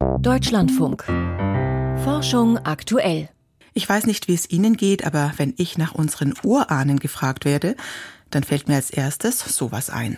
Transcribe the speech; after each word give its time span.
Deutschlandfunk. 0.00 1.04
Forschung 2.04 2.56
aktuell. 2.58 3.28
Ich 3.74 3.88
weiß 3.88 4.06
nicht, 4.06 4.28
wie 4.28 4.34
es 4.34 4.50
Ihnen 4.50 4.76
geht, 4.76 5.04
aber 5.04 5.32
wenn 5.36 5.52
ich 5.58 5.76
nach 5.76 5.94
unseren 5.94 6.32
Urahnen 6.42 6.98
gefragt 6.98 7.44
werde, 7.44 7.76
dann 8.30 8.42
fällt 8.42 8.66
mir 8.66 8.76
als 8.76 8.90
erstes 8.90 9.40
sowas 9.40 9.90
ein. 9.90 10.16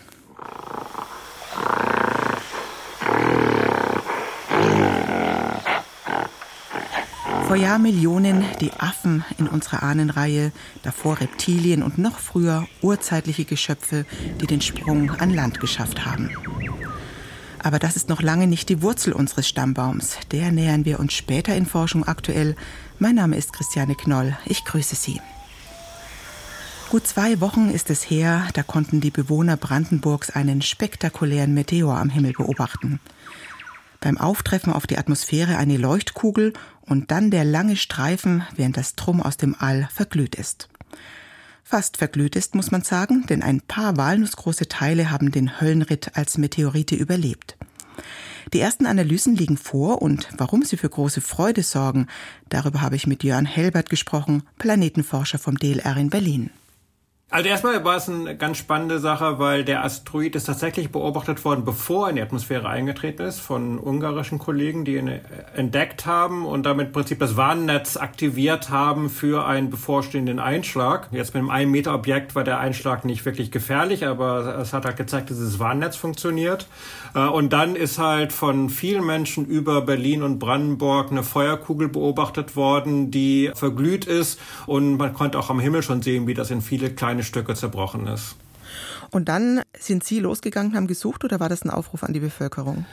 Vor 7.47 7.57
Jahrmillionen 7.57 8.45
die 8.61 8.73
Affen 8.73 9.25
in 9.39 9.47
unserer 9.47 9.83
Ahnenreihe, 9.83 10.53
davor 10.83 11.21
Reptilien 11.21 11.83
und 11.83 11.99
noch 11.99 12.19
früher 12.19 12.67
urzeitliche 12.83 13.45
Geschöpfe, 13.45 14.07
die 14.41 14.47
den 14.47 14.61
Sprung 14.61 15.11
an 15.11 15.31
Land 15.31 15.61
geschafft 15.61 16.07
haben. 16.07 16.31
Aber 17.63 17.79
das 17.79 17.97
ist 17.97 18.09
noch 18.09 18.23
lange 18.23 18.47
nicht 18.47 18.69
die 18.69 18.83
Wurzel 18.83 19.13
unseres 19.13 19.49
Stammbaums. 19.49 20.19
Der 20.33 20.51
nähern 20.51 20.85
wir 20.85 20.99
uns 20.99 21.13
später 21.13 21.55
in 21.55 21.67
Forschung 21.67 22.05
aktuell. 22.05 22.57
Mein 22.99 23.15
Name 23.15 23.37
ist 23.37 23.53
Christiane 23.53 23.95
Knoll. 23.95 24.37
Ich 24.47 24.65
grüße 24.65 24.97
Sie. 24.97 25.21
Gut 26.91 27.07
zwei 27.07 27.41
Wochen 27.41 27.71
ist 27.71 27.89
es 27.89 28.03
her, 28.11 28.47
da 28.53 28.63
konnten 28.63 29.01
die 29.01 29.11
Bewohner 29.11 29.57
Brandenburgs 29.57 30.29
einen 30.29 30.61
spektakulären 30.61 31.55
Meteor 31.55 31.97
am 31.97 32.11
Himmel 32.11 32.35
beobachten. 32.35 33.01
Beim 34.01 34.19
Auftreffen 34.19 34.73
auf 34.73 34.87
die 34.87 34.99
Atmosphäre 34.99 35.57
eine 35.57 35.79
Leuchtkugel 35.79 36.53
und 36.83 37.11
dann 37.11 37.31
der 37.31 37.45
lange 37.45 37.77
Streifen, 37.77 38.43
während 38.57 38.77
das 38.77 38.95
Drum 38.95 39.23
aus 39.23 39.37
dem 39.37 39.57
All 39.59 39.89
verglüht 39.91 40.35
ist. 40.35 40.69
Fast 41.63 41.97
verglüht 41.97 42.37
ist, 42.37 42.55
muss 42.55 42.71
man 42.71 42.83
sagen, 42.83 43.27
denn 43.27 43.43
ein 43.43 43.61
paar 43.61 43.97
walnussgroße 43.97 44.69
Teile 44.69 45.11
haben 45.11 45.31
den 45.31 45.61
Höllenritt 45.61 46.17
als 46.17 46.39
Meteorite 46.39 46.95
überlebt. 46.95 47.57
Die 48.53 48.61
ersten 48.61 48.87
Analysen 48.87 49.35
liegen 49.35 49.57
vor 49.57 50.03
und 50.03 50.29
warum 50.37 50.63
sie 50.63 50.77
für 50.77 50.89
große 50.89 51.21
Freude 51.21 51.63
sorgen, 51.63 52.09
darüber 52.49 52.83
habe 52.83 52.97
ich 52.97 53.07
mit 53.07 53.25
Jörn 53.25 53.47
Helbert 53.47 53.89
gesprochen, 53.89 54.43
Planetenforscher 54.59 55.39
vom 55.39 55.57
DLR 55.57 55.97
in 55.97 56.11
Berlin. 56.11 56.51
Also 57.33 57.49
erstmal 57.49 57.83
war 57.83 57.97
es 57.97 58.11
eine 58.11 58.37
ganz 58.37 58.59
spannende 58.59 58.99
Sache, 58.99 59.39
weil 59.39 59.65
der 59.65 59.83
Asteroid 59.87 60.37
ist 60.37 60.45
tatsächlich 60.45 60.93
beobachtet 60.93 61.43
worden, 61.47 61.65
bevor 61.65 62.05
er 62.05 62.11
in 62.11 62.17
die 62.17 62.23
Atmosphäre 62.23 62.69
eingetreten 62.69 63.23
ist, 63.23 63.41
von 63.41 63.79
ungarischen 63.79 64.39
Kollegen, 64.39 64.85
die 64.85 64.97
ihn 64.97 65.09
äh, 65.09 65.21
entdeckt 65.55 66.05
haben 66.05 66.45
und 66.45 66.67
damit 66.67 66.89
im 66.89 66.93
Prinzip 66.93 67.21
das 67.21 67.35
Warnnetz 67.35 67.97
aktiviert 67.97 68.69
haben 68.69 69.09
für 69.09 69.47
einen 69.47 69.71
bevorstehenden 69.71 70.41
Einschlag. 70.41 71.09
Jetzt 71.11 71.33
mit 71.33 71.41
einem 71.41 71.49
1 71.49 71.71
Meter 71.71 71.95
Objekt 71.95 72.35
war 72.35 72.45
der 72.45 72.61
Einschlag 72.61 73.07
nicht 73.07 73.25
wirklich 73.25 73.51
gefährlich, 73.51 74.07
aber 74.07 74.59
es 74.59 74.75
hat 74.75 74.85
halt 74.85 74.99
gezeigt, 74.99 75.31
dass 75.31 75.39
das 75.39 75.59
Warnnetz 75.59 75.97
funktioniert. 75.97 76.67
Äh, 77.15 77.21
und 77.21 77.55
dann 77.55 77.77
ist 77.77 77.99
halt 77.99 78.35
von 78.35 78.69
vielen 78.69 79.07
Menschen 79.07 79.47
über 79.47 79.81
Berlin 79.81 80.23
und 80.23 80.39
Brandenburg 80.39 81.11
eine 81.11 81.23
Feuerkugel 81.23 81.89
beobachtet 81.89 82.57
worden, 82.57 83.11
die 83.11 83.51
verglüht 83.55 84.05
ist 84.05 84.39
und 84.67 84.99
man 84.99 85.15
konnte 85.15 85.39
auch 85.39 85.49
am 85.49 85.61
Himmel 85.61 85.83
schon 85.83 86.03
sehen, 86.03 86.27
wie 86.27 86.35
das 86.35 86.51
in 86.51 86.61
viele 86.61 86.91
kleine 86.91 87.22
Stücke 87.25 87.55
zerbrochen 87.55 88.07
ist. 88.07 88.37
Und 89.13 89.29
dann 89.29 89.61
sind 89.79 90.05
Sie 90.05 90.21
losgegangen, 90.21 90.75
haben 90.75 90.87
gesucht 90.87 91.23
oder 91.23 91.39
war 91.39 91.51
das 91.51 91.67
ein 91.67 91.71
Aufruf 91.71 92.03
an 92.03 92.15
die 92.15 92.21
Bevölkerung? 92.21 92.87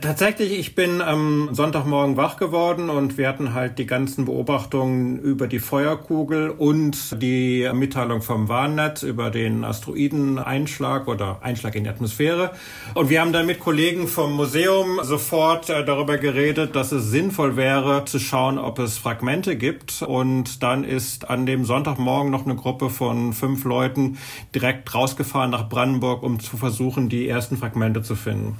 Tatsächlich, 0.00 0.58
ich 0.58 0.74
bin 0.74 1.00
am 1.00 1.50
Sonntagmorgen 1.52 2.16
wach 2.16 2.38
geworden 2.38 2.90
und 2.90 3.16
wir 3.18 3.28
hatten 3.28 3.54
halt 3.54 3.78
die 3.78 3.86
ganzen 3.86 4.24
Beobachtungen 4.24 5.20
über 5.20 5.46
die 5.46 5.60
Feuerkugel 5.60 6.50
und 6.50 7.22
die 7.22 7.70
Mitteilung 7.72 8.20
vom 8.20 8.48
Warnnetz 8.48 9.04
über 9.04 9.30
den 9.30 9.64
Asteroideneinschlag 9.64 11.06
oder 11.06 11.38
Einschlag 11.42 11.76
in 11.76 11.84
die 11.84 11.90
Atmosphäre. 11.90 12.50
Und 12.94 13.08
wir 13.08 13.20
haben 13.20 13.32
dann 13.32 13.46
mit 13.46 13.60
Kollegen 13.60 14.08
vom 14.08 14.32
Museum 14.32 14.98
sofort 15.04 15.70
äh, 15.70 15.84
darüber 15.84 16.18
geredet, 16.18 16.74
dass 16.74 16.90
es 16.90 17.10
sinnvoll 17.10 17.56
wäre, 17.56 18.04
zu 18.06 18.18
schauen, 18.18 18.58
ob 18.58 18.80
es 18.80 18.98
Fragmente 18.98 19.56
gibt. 19.56 20.02
Und 20.02 20.64
dann 20.64 20.82
ist 20.82 21.30
an 21.30 21.46
dem 21.46 21.64
Sonntagmorgen 21.64 22.32
noch 22.32 22.44
eine 22.44 22.56
Gruppe 22.56 22.90
von 22.90 23.32
fünf 23.32 23.62
Leuten 23.64 24.18
direkt 24.52 24.92
rausgefahren 24.92 25.43
gefahren 25.44 25.50
nach 25.50 25.68
Brandenburg, 25.68 26.22
um 26.22 26.40
zu 26.40 26.56
versuchen, 26.56 27.08
die 27.08 27.28
ersten 27.28 27.56
Fragmente 27.56 28.02
zu 28.02 28.16
finden. 28.16 28.56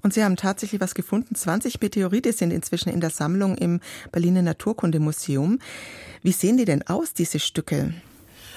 Und 0.00 0.14
Sie 0.14 0.22
haben 0.22 0.36
tatsächlich 0.36 0.80
was 0.80 0.94
gefunden. 0.94 1.34
20 1.34 1.80
Meteorite 1.80 2.32
sind 2.32 2.52
inzwischen 2.52 2.90
in 2.90 3.00
der 3.00 3.10
Sammlung 3.10 3.56
im 3.56 3.80
Berliner 4.12 4.42
Naturkundemuseum. 4.42 5.58
Wie 6.22 6.32
sehen 6.32 6.56
die 6.56 6.64
denn 6.64 6.86
aus, 6.86 7.14
diese 7.14 7.40
Stücke? 7.40 7.94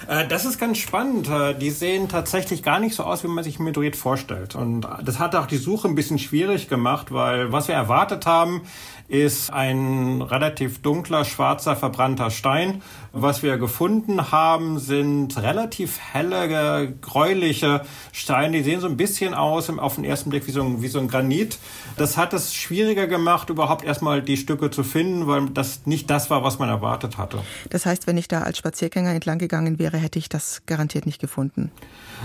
Äh, 0.08 0.26
das 0.26 0.44
ist 0.44 0.58
ganz 0.58 0.78
spannend. 0.78 1.28
Äh, 1.28 1.54
die 1.54 1.70
sehen 1.70 2.08
tatsächlich 2.08 2.62
gar 2.62 2.78
nicht 2.78 2.94
so 2.94 3.04
aus, 3.04 3.24
wie 3.24 3.28
man 3.28 3.44
sich 3.44 3.58
Meteorit 3.58 3.96
vorstellt. 3.96 4.54
Und 4.54 4.86
das 5.02 5.18
hat 5.18 5.34
auch 5.34 5.46
die 5.46 5.56
Suche 5.56 5.88
ein 5.88 5.94
bisschen 5.94 6.18
schwierig 6.18 6.68
gemacht, 6.68 7.12
weil 7.12 7.52
was 7.52 7.68
wir 7.68 7.74
erwartet 7.74 8.26
haben, 8.26 8.62
ist 9.08 9.52
ein 9.52 10.22
relativ 10.22 10.80
dunkler, 10.80 11.26
schwarzer, 11.26 11.76
verbrannter 11.76 12.30
Stein. 12.30 12.80
Was 13.12 13.42
wir 13.42 13.58
gefunden 13.58 14.32
haben, 14.32 14.78
sind 14.78 15.36
relativ 15.36 15.98
helle, 15.98 16.94
gräuliche 17.02 17.82
Steine. 18.12 18.56
Die 18.56 18.62
sehen 18.62 18.80
so 18.80 18.86
ein 18.86 18.96
bisschen 18.96 19.34
aus 19.34 19.68
auf 19.68 19.96
den 19.96 20.04
ersten 20.04 20.30
Blick 20.30 20.46
wie 20.46 20.50
so, 20.50 20.62
ein, 20.62 20.80
wie 20.80 20.88
so 20.88 20.98
ein 20.98 21.08
Granit. 21.08 21.58
Das 21.98 22.16
hat 22.16 22.32
es 22.32 22.54
schwieriger 22.54 23.06
gemacht, 23.06 23.50
überhaupt 23.50 23.84
erstmal 23.84 24.22
die 24.22 24.38
Stücke 24.38 24.70
zu 24.70 24.82
finden, 24.82 25.26
weil 25.26 25.50
das 25.50 25.84
nicht 25.84 26.08
das 26.08 26.30
war, 26.30 26.42
was 26.42 26.58
man 26.58 26.70
erwartet 26.70 27.18
hatte. 27.18 27.38
Das 27.68 27.84
heißt, 27.84 28.06
wenn 28.06 28.16
ich 28.16 28.28
da 28.28 28.42
als 28.42 28.56
Spaziergänger 28.56 29.10
entlang 29.10 29.38
gegangen 29.38 29.78
wäre, 29.78 29.91
hätte 29.98 30.18
ich 30.18 30.28
das 30.28 30.62
garantiert 30.66 31.06
nicht 31.06 31.20
gefunden. 31.20 31.70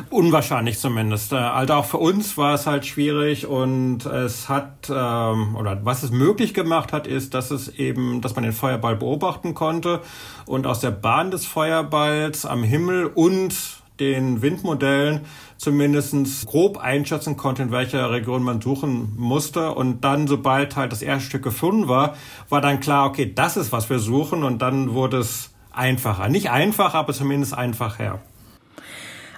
Unwahrscheinlich 0.10 0.80
zumindest. 0.80 1.34
Also 1.34 1.74
auch 1.74 1.86
für 1.86 1.98
uns 1.98 2.38
war 2.38 2.54
es 2.54 2.68
halt 2.68 2.86
schwierig 2.86 3.48
und 3.48 4.06
es 4.06 4.48
hat, 4.48 4.90
ähm, 4.90 5.56
oder 5.56 5.80
was 5.84 6.04
es 6.04 6.12
möglich 6.12 6.54
gemacht 6.54 6.94
hat, 6.94 7.08
ist, 7.08 7.34
dass 7.34 7.52
es 7.52 7.70
eben, 7.70 8.22
dass 8.22 8.36
man 8.36 8.44
den 8.44 8.54
Feuerball 8.54 8.96
beobachten 8.96 9.54
konnte 9.54 10.02
und 10.46 10.68
aus 10.68 10.80
der 10.80 10.92
Bahn 10.92 11.32
des 11.32 11.46
Feuerballs 11.46 12.46
am 12.46 12.64
Himmel 12.64 13.08
und 13.08 13.56
den 14.00 14.42
Windmodellen 14.42 15.22
zumindest 15.58 16.46
grob 16.46 16.78
einschätzen 16.78 17.38
konnte, 17.38 17.64
in 17.64 17.72
welcher 17.72 18.12
Region 18.12 18.44
man 18.44 18.62
suchen 18.62 19.14
musste. 19.18 19.72
Und 19.72 20.04
dann, 20.04 20.28
sobald 20.28 20.76
halt 20.76 20.92
das 20.92 21.02
erste 21.02 21.30
Stück 21.30 21.44
gefunden 21.44 21.88
war, 21.88 22.16
war 22.50 22.62
dann 22.62 22.80
klar, 22.80 23.08
okay, 23.08 23.32
das 23.34 23.58
ist, 23.58 23.72
was 23.72 23.90
wir 23.90 24.00
suchen. 24.00 24.44
Und 24.44 24.62
dann 24.62 24.94
wurde 24.94 25.18
es 25.18 25.52
einfacher. 25.78 26.30
Nicht 26.30 26.50
einfach, 26.50 26.94
aber 26.94 27.14
zumindest 27.14 27.54
einfacher. 27.54 28.20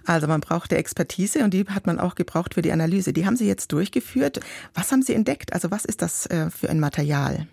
Also 0.05 0.27
man 0.27 0.41
brauchte 0.41 0.75
Expertise 0.75 1.43
und 1.43 1.53
die 1.53 1.65
hat 1.67 1.85
man 1.85 1.99
auch 1.99 2.15
gebraucht 2.15 2.55
für 2.55 2.63
die 2.63 2.71
Analyse. 2.71 3.13
Die 3.13 3.27
haben 3.27 3.35
Sie 3.35 3.47
jetzt 3.47 3.71
durchgeführt. 3.71 4.39
Was 4.73 4.91
haben 4.91 5.03
Sie 5.03 5.13
entdeckt? 5.13 5.53
Also 5.53 5.69
was 5.69 5.85
ist 5.85 6.01
das 6.01 6.25
äh, 6.25 6.49
für 6.49 6.69
ein 6.69 6.79
Material? 6.79 7.47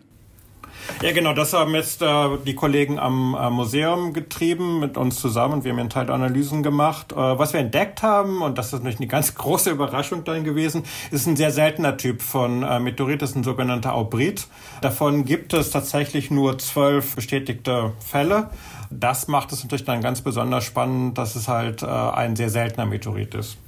Ja, 1.03 1.13
genau, 1.13 1.35
das 1.35 1.53
haben 1.53 1.75
jetzt 1.75 2.01
äh, 2.01 2.07
die 2.47 2.55
Kollegen 2.55 2.99
am 2.99 3.37
äh, 3.39 3.51
Museum 3.51 4.13
getrieben 4.13 4.81
mit 4.81 4.97
uns 4.97 5.21
zusammen. 5.21 5.65
Wir 5.65 5.73
haben 5.73 5.81
einen 5.81 5.91
Teil 5.91 6.11
Analysen 6.11 6.63
gemacht. 6.63 7.13
Äh, 7.13 7.17
was 7.17 7.53
wir 7.53 7.61
entdeckt 7.61 8.03
haben, 8.03 8.41
und 8.41 8.57
das 8.57 8.69
ist 8.69 8.73
natürlich 8.73 8.99
eine 8.99 9.09
ganz 9.09 9.35
große 9.35 9.71
Überraschung 9.71 10.25
dann 10.25 10.45
gewesen, 10.45 10.85
ist 11.11 11.27
ein 11.27 11.37
sehr 11.37 11.51
seltener 11.51 11.97
Typ 11.97 12.23
von 12.23 12.63
äh, 12.63 12.81
Meteorit, 12.81 13.21
das 13.21 13.31
ist 13.31 13.37
ein 13.37 13.45
sogenannter 13.45 13.95
Aubrit. 13.95 14.47
Davon 14.81 15.25
gibt 15.25 15.53
es 15.53 15.71
tatsächlich 15.71 16.31
nur 16.31 16.59
zwölf 16.59 17.17
bestätigte 17.17 17.93
Fälle. 17.99 18.51
Das 18.91 19.29
macht 19.29 19.53
es 19.53 19.63
natürlich 19.63 19.85
dann 19.85 20.01
ganz 20.01 20.21
besonders 20.21 20.65
spannend, 20.65 21.19
dass 21.19 21.37
es 21.37 21.49
halt 21.49 21.83
äh, 21.83 21.87
ein 21.87 22.37
sehr 22.37 22.51
seltener 22.51 22.87
Meteorit 22.87 23.35
ist. 23.35 23.59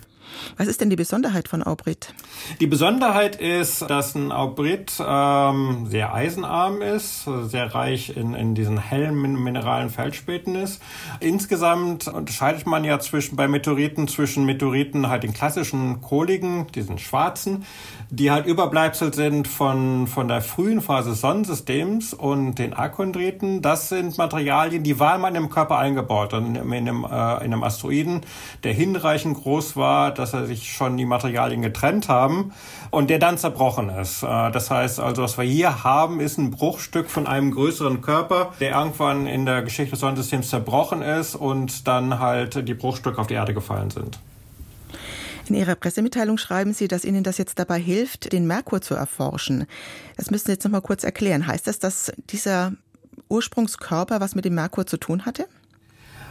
Was 0.57 0.69
ist 0.69 0.81
denn 0.81 0.91
die 0.91 0.97
Besonderheit 0.97 1.49
von 1.49 1.63
Aubrit? 1.63 2.15
Die 2.61 2.67
Besonderheit 2.67 3.37
ist, 3.37 3.83
dass 3.83 4.15
ein 4.15 4.33
Aubrit 4.33 4.93
ähm, 5.05 5.87
sehr 5.89 6.15
eisenarm 6.15 6.83
ist, 6.83 7.25
sehr 7.25 7.75
reich 7.75 8.17
in, 8.17 8.35
in 8.35 8.55
diesen 8.55 8.79
hellen 8.79 9.17
mineralen 9.43 9.91
Feldspäten 9.91 10.55
ist. 10.55 10.81
Insgesamt 11.21 12.09
unterscheidet 12.09 12.67
man 12.67 12.85
ja 12.85 12.99
zwischen 13.01 13.37
bei 13.37 13.49
Meteoriten 13.49 14.09
zwischen 14.09 14.45
Meteoriten 14.45 15.09
halt 15.09 15.23
den 15.23 15.33
klassischen 15.33 16.01
kohligen, 16.01 16.67
diesen 16.69 16.99
schwarzen, 16.99 17.65
die 18.11 18.31
halt 18.31 18.47
Überbleibsel 18.47 19.13
sind 19.13 19.47
von, 19.47 20.07
von 20.07 20.29
der 20.29 20.41
frühen 20.41 20.81
Phase 20.81 21.15
Sonnensystems 21.15 22.15
und 22.15 22.55
den 22.55 22.73
Akondriten. 22.73 23.61
Das 23.61 23.91
sind 23.91 24.17
Materialien, 24.17 24.83
die 24.83 24.99
waren 24.99 25.21
mal 25.21 25.29
in 25.29 25.35
dem 25.35 25.51
Körper 25.51 25.77
eingebaut, 25.77 26.33
in, 26.33 26.55
in, 26.55 26.73
einem, 26.73 27.05
äh, 27.05 27.45
in 27.45 27.53
einem 27.53 27.63
Asteroiden, 27.63 28.23
der 28.65 28.73
hinreichend 28.73 29.37
groß 29.37 29.77
war, 29.77 30.13
dass 30.13 30.33
er 30.33 30.47
sich 30.47 30.73
schon 30.73 30.97
die 30.97 31.05
Materialien 31.05 31.61
getrennt 31.61 32.09
haben 32.09 32.53
und 32.91 33.11
der 33.11 33.19
dann 33.19 33.37
zerbrochen 33.37 33.91
ist. 33.91 34.23
Äh, 34.23 34.51
das 34.53 34.71
heißt 34.71 35.01
also, 35.01 35.23
was 35.23 35.37
wir 35.37 35.45
hier 35.45 35.85
haben, 35.85 36.21
ist 36.21 36.39
ein 36.39 36.51
Bruchstück 36.51 37.11
von 37.11 37.27
einem 37.27 37.51
größeren 37.51 38.01
Körper, 38.01 38.53
der 38.59 38.71
irgendwann 38.71 39.27
in 39.27 39.45
der 39.45 39.61
Geschichte 39.63 39.91
des 39.91 40.01
Sonnensystems 40.01 40.49
zerbrochen 40.49 41.03
ist 41.03 41.35
und 41.35 41.87
dann 41.87 42.19
halt 42.19 42.67
die 42.67 42.75
Bruchstücke 42.75 43.21
auf 43.21 43.27
die 43.27 43.35
Erde 43.35 43.53
gefallen 43.53 43.91
sind. 43.91 44.19
In 45.49 45.55
Ihrer 45.55 45.75
Pressemitteilung 45.77 46.37
schreiben 46.37 46.75
Sie, 46.75 46.89
dass 46.89 47.05
Ihnen 47.05 47.25
das 47.25 47.39
jetzt 47.39 47.59
dabei 47.59 47.79
hilft, 47.79 48.33
den 48.33 48.47
Merkur 48.47 48.81
zu 48.83 48.95
erforschen. 48.95 49.67
Das 50.17 50.31
müssen 50.31 50.47
Sie 50.47 50.53
jetzt 50.53 50.65
noch 50.65 50.73
mal 50.73 50.83
kurz 50.83 51.05
erklären. 51.05 51.47
Heißt 51.47 51.67
das, 51.67 51.79
dass 51.79 52.13
dieser 52.31 52.73
Ursprungskörper 53.29 54.21
was 54.21 54.35
mit 54.35 54.45
dem 54.45 54.55
Merkur 54.55 54.87
zu 54.87 54.99
tun 54.99 55.25
hatte? 55.25 55.47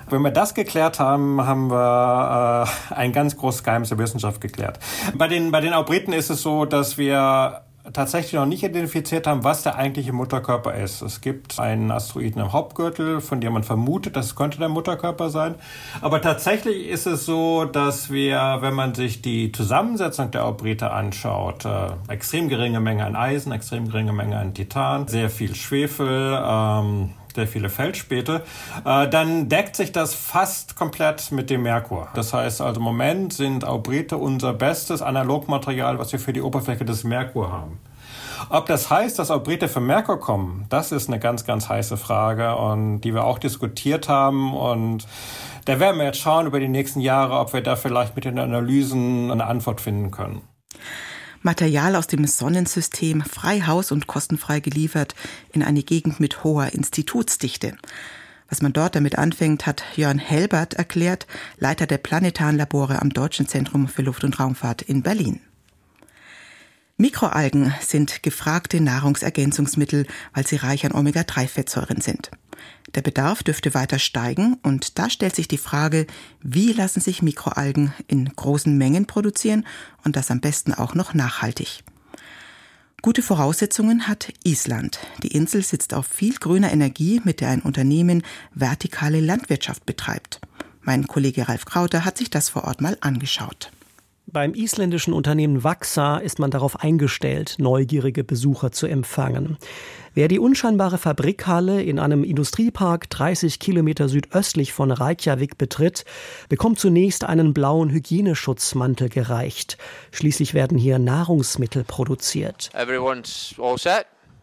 Wenn 0.09 0.21
wir 0.21 0.31
das 0.31 0.53
geklärt 0.53 0.99
haben, 0.99 1.45
haben 1.45 1.69
wir 1.69 2.67
äh, 2.91 2.93
ein 2.93 3.11
ganz 3.11 3.35
großes 3.35 3.63
Geheimnis 3.63 3.89
der 3.89 3.97
Wissenschaft 3.97 4.39
geklärt. 4.39 4.79
Bei 5.15 5.27
den, 5.27 5.51
bei 5.51 5.61
den 5.61 5.73
Aubriten 5.73 6.13
ist 6.13 6.29
es 6.29 6.41
so, 6.41 6.65
dass 6.65 6.97
wir 6.97 7.66
tatsächlich 7.93 8.33
noch 8.33 8.45
nicht 8.45 8.63
identifiziert 8.63 9.27
haben, 9.27 9.43
was 9.43 9.63
der 9.63 9.75
eigentliche 9.75 10.13
Mutterkörper 10.13 10.73
ist. 10.75 11.01
Es 11.01 11.21
gibt 11.21 11.59
einen 11.59 11.91
Asteroiden 11.91 12.41
im 12.41 12.53
Hauptgürtel, 12.53 13.21
von 13.21 13.41
dem 13.41 13.53
man 13.53 13.63
vermutet, 13.63 14.15
das 14.15 14.35
könnte 14.35 14.59
der 14.59 14.69
Mutterkörper 14.69 15.29
sein. 15.29 15.55
Aber 16.01 16.21
tatsächlich 16.21 16.87
ist 16.87 17.07
es 17.07 17.25
so, 17.25 17.65
dass 17.65 18.09
wir, 18.09 18.57
wenn 18.61 18.73
man 18.73 18.93
sich 18.95 19.21
die 19.21 19.51
Zusammensetzung 19.51 20.31
der 20.31 20.45
Aubrite 20.45 20.91
anschaut, 20.91 21.65
äh, 21.65 21.89
extrem 22.07 22.49
geringe 22.49 22.79
Menge 22.79 23.05
an 23.05 23.15
Eisen, 23.15 23.51
extrem 23.51 23.89
geringe 23.89 24.13
Menge 24.13 24.37
an 24.37 24.53
Titan, 24.53 25.07
sehr 25.07 25.29
viel 25.29 25.55
Schwefel, 25.55 26.39
ähm, 26.43 27.11
sehr 27.37 27.47
viele 27.47 27.69
Feldspäte, 27.69 28.43
äh, 28.83 29.07
dann 29.07 29.47
deckt 29.47 29.75
sich 29.75 29.91
das 29.91 30.13
fast 30.13 30.75
komplett 30.75 31.31
mit 31.31 31.49
dem 31.49 31.63
Merkur. 31.63 32.09
Das 32.15 32.33
heißt 32.33 32.61
also 32.61 32.79
im 32.79 32.83
Moment 32.83 33.31
sind 33.31 33.63
Aubrite 33.63 34.17
unser 34.17 34.53
bestes 34.53 35.01
Analogmaterial, 35.01 35.99
was 35.99 36.11
wir 36.11 36.19
für 36.19 36.33
die 36.33 36.41
Oberfläche 36.41 36.83
des 36.83 37.03
Merkur 37.03 37.51
haben. 37.51 37.79
Ob 38.49 38.65
das 38.65 38.89
heißt, 38.89 39.19
dass 39.19 39.31
Aubrite 39.31 39.67
für 39.67 39.79
Merkur 39.79 40.19
kommen, 40.19 40.65
das 40.69 40.91
ist 40.91 41.07
eine 41.07 41.19
ganz, 41.19 41.45
ganz 41.45 41.69
heiße 41.69 41.97
Frage 41.97 42.55
und 42.55 43.01
die 43.01 43.13
wir 43.13 43.23
auch 43.23 43.39
diskutiert 43.39 44.09
haben 44.09 44.55
und 44.55 45.07
da 45.65 45.79
werden 45.79 45.97
wir 45.97 46.05
jetzt 46.05 46.19
schauen 46.19 46.47
über 46.47 46.59
die 46.59 46.69
nächsten 46.69 47.01
Jahre, 47.01 47.39
ob 47.39 47.53
wir 47.53 47.61
da 47.61 47.75
vielleicht 47.75 48.15
mit 48.15 48.25
den 48.25 48.39
Analysen 48.39 49.29
eine 49.31 49.45
Antwort 49.45 49.81
finden 49.81 50.11
können. 50.11 50.41
Material 51.47 51.95
aus 51.95 52.07
dem 52.07 52.27
Sonnensystem 52.27 53.21
frei 53.21 53.61
Haus 53.61 53.93
und 53.93 54.05
kostenfrei 54.05 54.59
geliefert 54.59 55.15
in 55.53 55.63
eine 55.63 55.81
Gegend 55.81 56.19
mit 56.19 56.43
hoher 56.43 56.73
Institutsdichte. 56.73 57.77
Was 58.49 58.61
man 58.61 58.73
dort 58.73 58.95
damit 58.97 59.17
anfängt, 59.17 59.65
hat 59.65 59.81
Jörn 59.95 60.19
Helbert 60.19 60.73
erklärt, 60.73 61.25
Leiter 61.57 61.87
der 61.87 61.99
planetaren 61.99 62.57
Labore 62.57 63.01
am 63.01 63.11
Deutschen 63.11 63.47
Zentrum 63.47 63.87
für 63.87 64.01
Luft- 64.01 64.25
und 64.25 64.37
Raumfahrt 64.41 64.81
in 64.81 65.03
Berlin. 65.03 65.39
Mikroalgen 66.97 67.73
sind 67.79 68.23
gefragte 68.23 68.81
Nahrungsergänzungsmittel, 68.81 70.05
weil 70.33 70.45
sie 70.45 70.57
reich 70.57 70.85
an 70.85 70.91
Omega-3-Fettsäuren 70.91 72.01
sind. 72.01 72.29
Der 72.95 73.01
Bedarf 73.01 73.43
dürfte 73.43 73.73
weiter 73.73 73.99
steigen 73.99 74.57
und 74.63 74.97
da 74.99 75.09
stellt 75.09 75.35
sich 75.35 75.47
die 75.47 75.57
Frage, 75.57 76.07
wie 76.41 76.73
lassen 76.73 77.01
sich 77.01 77.21
Mikroalgen 77.21 77.93
in 78.07 78.25
großen 78.25 78.77
Mengen 78.77 79.05
produzieren 79.05 79.65
und 80.03 80.15
das 80.15 80.31
am 80.31 80.39
besten 80.39 80.73
auch 80.73 80.95
noch 80.95 81.13
nachhaltig. 81.13 81.83
Gute 83.01 83.21
Voraussetzungen 83.21 84.07
hat 84.07 84.33
Island. 84.43 84.99
Die 85.21 85.33
Insel 85.33 85.63
sitzt 85.63 85.93
auf 85.93 86.07
viel 86.07 86.35
grüner 86.35 86.71
Energie, 86.71 87.21
mit 87.23 87.41
der 87.41 87.49
ein 87.49 87.61
Unternehmen 87.61 88.23
vertikale 88.53 89.19
Landwirtschaft 89.19 89.85
betreibt. 89.85 90.41
Mein 90.81 91.05
Kollege 91.05 91.47
Ralf 91.47 91.65
Krauter 91.65 92.05
hat 92.05 92.17
sich 92.17 92.29
das 92.29 92.49
vor 92.49 92.63
Ort 92.63 92.81
mal 92.81 92.97
angeschaut. 93.01 93.71
Beim 94.29 94.53
isländischen 94.53 95.13
Unternehmen 95.13 95.63
Vaxa 95.63 96.17
ist 96.17 96.37
man 96.37 96.51
darauf 96.51 96.81
eingestellt, 96.81 97.55
neugierige 97.59 98.25
Besucher 98.25 98.73
zu 98.73 98.85
empfangen. 98.85 99.57
Wer 100.15 100.27
die 100.27 100.37
unscheinbare 100.37 100.97
Fabrikhalle 100.97 101.81
in 101.81 101.97
einem 101.97 102.25
Industriepark 102.25 103.09
30 103.09 103.57
Kilometer 103.57 104.09
südöstlich 104.09 104.73
von 104.73 104.91
Reykjavik 104.91 105.57
betritt, 105.57 106.03
bekommt 106.49 106.77
zunächst 106.77 107.23
einen 107.23 107.53
blauen 107.53 107.89
Hygieneschutzmantel 107.89 109.07
gereicht. 109.07 109.77
Schließlich 110.11 110.53
werden 110.53 110.77
hier 110.77 110.99
Nahrungsmittel 110.99 111.85
produziert. 111.85 112.69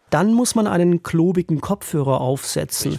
Dann 0.09 0.33
muss 0.33 0.55
man 0.55 0.65
einen 0.65 1.03
klobigen 1.03 1.61
Kopfhörer 1.61 2.21
aufsetzen, 2.21 2.97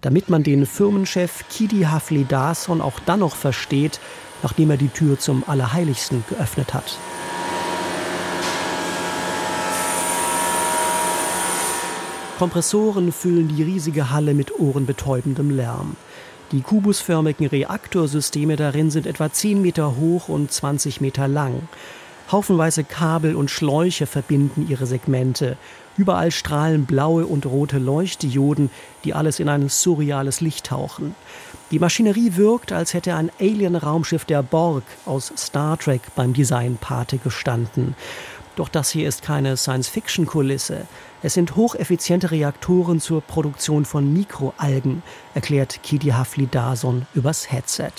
damit 0.00 0.30
man 0.30 0.42
den 0.42 0.64
Firmenchef 0.64 1.44
Kidi 1.50 1.82
Haflidason 1.82 2.80
auch 2.80 3.00
dann 3.00 3.20
noch 3.20 3.36
versteht, 3.36 4.00
nachdem 4.42 4.70
er 4.70 4.76
die 4.76 4.88
Tür 4.88 5.18
zum 5.18 5.44
Allerheiligsten 5.46 6.24
geöffnet 6.28 6.74
hat. 6.74 6.98
Kompressoren 12.38 13.12
füllen 13.12 13.48
die 13.48 13.62
riesige 13.62 14.10
Halle 14.10 14.34
mit 14.34 14.58
ohrenbetäubendem 14.58 15.50
Lärm. 15.50 15.96
Die 16.50 16.60
kubusförmigen 16.60 17.46
Reaktorsysteme 17.46 18.56
darin 18.56 18.90
sind 18.90 19.06
etwa 19.06 19.32
10 19.32 19.62
Meter 19.62 19.96
hoch 19.96 20.28
und 20.28 20.50
20 20.50 21.00
Meter 21.00 21.28
lang. 21.28 21.68
Haufenweise 22.32 22.82
Kabel 22.82 23.36
und 23.36 23.50
Schläuche 23.50 24.06
verbinden 24.06 24.66
ihre 24.68 24.86
Segmente. 24.86 25.56
Überall 25.96 26.30
strahlen 26.30 26.86
blaue 26.86 27.26
und 27.26 27.46
rote 27.46 27.78
Leuchtdioden, 27.78 28.70
die 29.04 29.14
alles 29.14 29.40
in 29.40 29.48
ein 29.48 29.68
surreales 29.68 30.40
Licht 30.40 30.66
tauchen. 30.66 31.14
Die 31.70 31.78
Maschinerie 31.78 32.36
wirkt, 32.36 32.72
als 32.72 32.94
hätte 32.94 33.14
ein 33.14 33.30
Alien-Raumschiff 33.40 34.24
der 34.24 34.42
Borg 34.42 34.84
aus 35.06 35.32
Star 35.36 35.78
Trek 35.78 36.02
beim 36.14 36.32
Design 36.32 36.76
Pate 36.80 37.18
gestanden. 37.18 37.94
Doch 38.56 38.68
das 38.68 38.90
hier 38.90 39.08
ist 39.08 39.22
keine 39.22 39.56
Science-Fiction-Kulisse. 39.56 40.86
Es 41.22 41.34
sind 41.34 41.56
hocheffiziente 41.56 42.30
Reaktoren 42.30 43.00
zur 43.00 43.22
Produktion 43.22 43.86
von 43.86 44.12
Mikroalgen, 44.12 45.02
erklärt 45.34 45.82
Kidi 45.82 46.08
Hafli-Dason 46.08 47.06
übers 47.14 47.50
Headset. 47.50 47.92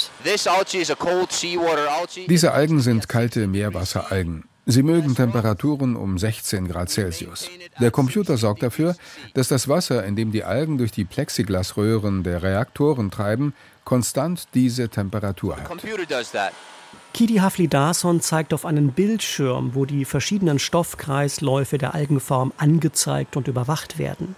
Diese 2.27 2.51
Algen 2.51 2.79
sind 2.81 3.09
kalte 3.09 3.47
Meerwasseralgen. 3.47 4.43
Sie 4.65 4.83
mögen 4.83 5.13
Temperaturen 5.13 5.97
um 5.97 6.17
16 6.17 6.69
Grad 6.69 6.89
Celsius. 6.89 7.49
Der 7.81 7.91
Computer 7.91 8.37
sorgt 8.37 8.63
dafür, 8.63 8.95
dass 9.33 9.49
das 9.49 9.67
Wasser, 9.67 10.05
in 10.05 10.15
dem 10.15 10.31
die 10.31 10.45
Algen 10.45 10.77
durch 10.77 10.91
die 10.91 11.03
Plexiglasröhren 11.03 12.23
der 12.23 12.43
Reaktoren 12.43 13.11
treiben, 13.11 13.53
konstant 13.83 14.47
diese 14.53 14.87
Temperatur 14.87 15.57
hat. 15.57 15.69
Kidi 17.13 17.35
Haflidason 17.35 18.21
zeigt 18.21 18.53
auf 18.53 18.65
einen 18.65 18.91
Bildschirm, 18.91 19.75
wo 19.75 19.85
die 19.85 20.05
verschiedenen 20.05 20.59
Stoffkreisläufe 20.59 21.77
der 21.77 21.93
Algenform 21.93 22.53
angezeigt 22.57 23.35
und 23.35 23.47
überwacht 23.47 23.99
werden. 23.99 24.35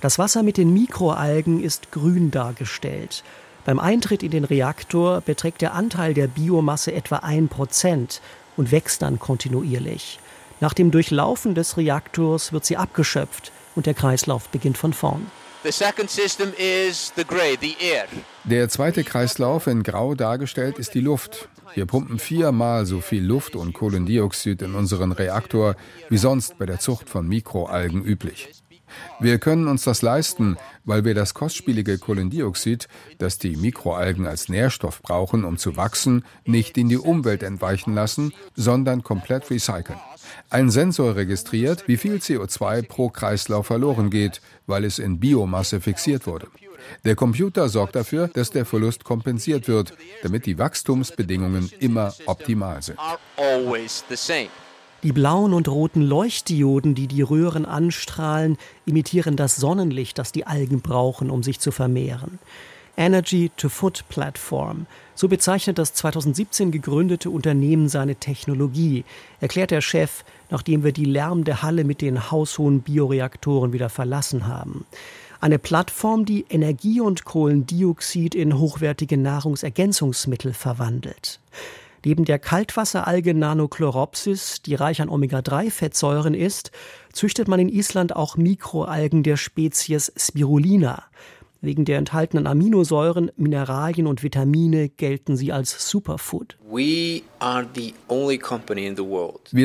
Das 0.00 0.18
Wasser 0.18 0.42
mit 0.42 0.56
den 0.56 0.72
Mikroalgen 0.72 1.60
ist 1.62 1.90
grün 1.90 2.30
dargestellt. 2.30 3.24
Beim 3.64 3.80
Eintritt 3.80 4.22
in 4.22 4.30
den 4.30 4.44
Reaktor 4.44 5.22
beträgt 5.22 5.60
der 5.60 5.74
Anteil 5.74 6.14
der 6.14 6.28
Biomasse 6.28 6.92
etwa 6.92 7.16
ein 7.16 7.48
Prozent 7.48 8.20
und 8.56 8.72
wächst 8.72 9.02
dann 9.02 9.18
kontinuierlich. 9.18 10.18
Nach 10.60 10.72
dem 10.72 10.90
Durchlaufen 10.90 11.54
des 11.54 11.76
Reaktors 11.76 12.52
wird 12.52 12.64
sie 12.64 12.76
abgeschöpft 12.76 13.52
und 13.74 13.86
der 13.86 13.94
Kreislauf 13.94 14.48
beginnt 14.48 14.78
von 14.78 14.92
vorn. 14.92 15.26
Der 18.44 18.68
zweite 18.68 19.04
Kreislauf 19.04 19.66
in 19.66 19.82
Grau 19.82 20.14
dargestellt 20.14 20.78
ist 20.78 20.94
die 20.94 21.00
Luft. 21.00 21.48
Wir 21.74 21.86
pumpen 21.86 22.18
viermal 22.18 22.86
so 22.86 23.00
viel 23.00 23.24
Luft 23.24 23.56
und 23.56 23.72
Kohlendioxid 23.72 24.62
in 24.62 24.74
unseren 24.74 25.12
Reaktor 25.12 25.74
wie 26.08 26.18
sonst 26.18 26.56
bei 26.56 26.66
der 26.66 26.78
Zucht 26.78 27.08
von 27.10 27.26
Mikroalgen 27.26 28.04
üblich. 28.04 28.48
Wir 29.20 29.38
können 29.38 29.68
uns 29.68 29.84
das 29.84 30.02
leisten, 30.02 30.56
weil 30.84 31.04
wir 31.04 31.14
das 31.14 31.34
kostspielige 31.34 31.98
Kohlendioxid, 31.98 32.88
das 33.18 33.38
die 33.38 33.56
Mikroalgen 33.56 34.26
als 34.26 34.48
Nährstoff 34.48 35.02
brauchen, 35.02 35.44
um 35.44 35.58
zu 35.58 35.76
wachsen, 35.76 36.24
nicht 36.44 36.76
in 36.78 36.88
die 36.88 36.98
Umwelt 36.98 37.42
entweichen 37.42 37.94
lassen, 37.94 38.32
sondern 38.54 39.02
komplett 39.02 39.50
recyceln. 39.50 39.98
Ein 40.50 40.70
Sensor 40.70 41.16
registriert, 41.16 41.88
wie 41.88 41.96
viel 41.96 42.16
CO2 42.16 42.86
pro 42.86 43.08
Kreislauf 43.08 43.66
verloren 43.66 44.10
geht, 44.10 44.40
weil 44.66 44.84
es 44.84 44.98
in 44.98 45.18
Biomasse 45.18 45.80
fixiert 45.80 46.26
wurde. 46.26 46.48
Der 47.04 47.16
Computer 47.16 47.68
sorgt 47.68 47.96
dafür, 47.96 48.28
dass 48.28 48.50
der 48.50 48.64
Verlust 48.64 49.04
kompensiert 49.04 49.68
wird, 49.68 49.94
damit 50.22 50.46
die 50.46 50.58
Wachstumsbedingungen 50.58 51.70
immer 51.80 52.14
optimal 52.26 52.82
sind. 52.82 52.98
Die 55.06 55.12
blauen 55.12 55.52
und 55.52 55.68
roten 55.68 56.02
Leuchtdioden, 56.02 56.96
die 56.96 57.06
die 57.06 57.22
Röhren 57.22 57.64
anstrahlen, 57.64 58.58
imitieren 58.86 59.36
das 59.36 59.54
Sonnenlicht, 59.54 60.18
das 60.18 60.32
die 60.32 60.48
Algen 60.48 60.80
brauchen, 60.80 61.30
um 61.30 61.44
sich 61.44 61.60
zu 61.60 61.70
vermehren. 61.70 62.40
Energy 62.96 63.52
to 63.56 63.68
Food 63.68 64.02
Platform. 64.08 64.86
So 65.14 65.28
bezeichnet 65.28 65.78
das 65.78 65.94
2017 65.94 66.72
gegründete 66.72 67.30
Unternehmen 67.30 67.88
seine 67.88 68.16
Technologie, 68.16 69.04
erklärt 69.40 69.70
der 69.70 69.80
Chef, 69.80 70.24
nachdem 70.50 70.82
wir 70.82 70.90
die 70.90 71.04
lärmende 71.04 71.62
Halle 71.62 71.84
mit 71.84 72.00
den 72.00 72.32
haushohen 72.32 72.80
Bioreaktoren 72.80 73.72
wieder 73.72 73.90
verlassen 73.90 74.48
haben. 74.48 74.86
Eine 75.40 75.60
Plattform, 75.60 76.24
die 76.24 76.46
Energie 76.48 77.00
und 77.00 77.24
Kohlendioxid 77.24 78.34
in 78.34 78.58
hochwertige 78.58 79.18
Nahrungsergänzungsmittel 79.18 80.52
verwandelt. 80.52 81.38
Neben 82.06 82.24
der 82.24 82.38
Kaltwasseralge 82.38 83.34
Nanochloropsis, 83.34 84.62
die 84.62 84.76
reich 84.76 85.02
an 85.02 85.08
Omega-3-Fettsäuren 85.08 86.34
ist, 86.34 86.70
züchtet 87.12 87.48
man 87.48 87.58
in 87.58 87.68
Island 87.68 88.14
auch 88.14 88.36
Mikroalgen 88.36 89.24
der 89.24 89.36
Spezies 89.36 90.12
Spirulina. 90.16 91.02
Wegen 91.62 91.84
der 91.84 91.98
enthaltenen 91.98 92.46
Aminosäuren, 92.46 93.32
Mineralien 93.36 94.06
und 94.06 94.22
Vitamine 94.22 94.88
gelten 94.88 95.36
sie 95.36 95.50
als 95.50 95.90
Superfood. 95.90 96.56
Wir 96.70 97.22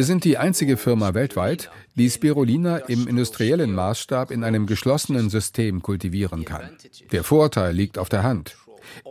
sind 0.03 0.23
die 0.23 0.37
einzige 0.39 0.77
Firma 0.77 1.13
weltweit, 1.13 1.69
die 1.93 2.09
Spirulina 2.09 2.77
im 2.77 3.07
industriellen 3.07 3.75
Maßstab 3.75 4.31
in 4.31 4.43
einem 4.43 4.65
geschlossenen 4.65 5.29
System 5.29 5.83
kultivieren 5.83 6.43
kann. 6.43 6.71
Der 7.11 7.23
Vorteil 7.23 7.75
liegt 7.75 7.99
auf 7.99 8.09
der 8.09 8.23
Hand. 8.23 8.55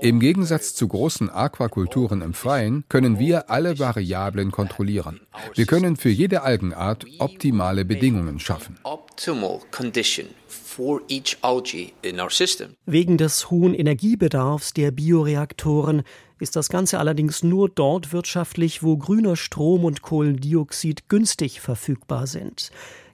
Im 0.01 0.21
Gegensatz 0.21 0.75
zu 0.75 0.89
großen 0.89 1.31
Aquakulturen 1.31 2.23
im 2.23 2.35
Freien 2.35 2.85
können 2.89 3.19
wir 3.19 3.51
alle 3.51 3.79
Variablen 3.79 4.51
kontrollieren. 4.51 5.21
Wir 5.55 5.67
können 5.67 5.97
für 5.97 6.11
jede 6.11 6.43
Algenart 6.43 7.07
optimale 7.19 7.85
Bedingungen 7.85 8.41
schaffen. 8.41 8.79
Wegen 12.87 13.19
des 13.19 13.51
hohen 13.51 13.75
Energiebedarfs 13.75 14.73
der 14.73 14.91
Bioreaktoren 14.91 16.03
ist 16.39 16.57
das 16.57 16.69
Ganze 16.69 16.99
allerdings 16.99 17.43
nur 17.43 17.69
dort 17.69 18.13
wirtschaftlich, 18.13 18.83
wo 18.83 18.97
grüner 18.97 19.37
Strom 19.37 19.85
und 19.85 20.03
Kohlendioxid 20.03 21.09
günstig 21.09 21.61
verfügbar 21.61 22.27
sind. 22.27 22.71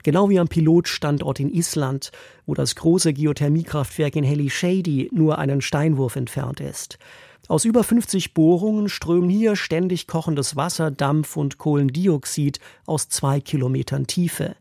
Genau 0.07 0.31
wie 0.31 0.39
am 0.39 0.47
Pilotstandort 0.47 1.41
in 1.41 1.53
Island, 1.53 2.13
wo 2.47 2.55
das 2.55 2.77
große 2.77 3.13
Geothermiekraftwerk 3.13 4.15
in 4.15 4.23
Helly 4.23 4.51
Shady 4.51 5.11
nur 5.13 5.39
einen 5.39 5.61
Steinwurf 5.61 6.15
entfernt 6.15 6.61
ist. 6.61 7.01
Aus 7.49 7.65
über 7.65 7.83
50 7.83 8.33
Bohrungen 8.33 8.89
strömen 8.89 9.29
hier 9.29 9.57
ständig 9.57 10.07
kochendes 10.07 10.55
Wasser, 10.55 10.93
Dampf 10.93 11.37
und 11.37 11.59
Kohlendioxid 11.59 12.61
aus 12.87 13.09
zwei 13.09 13.41
Kilometern 13.41 14.07
Tiefe. 14.07 14.55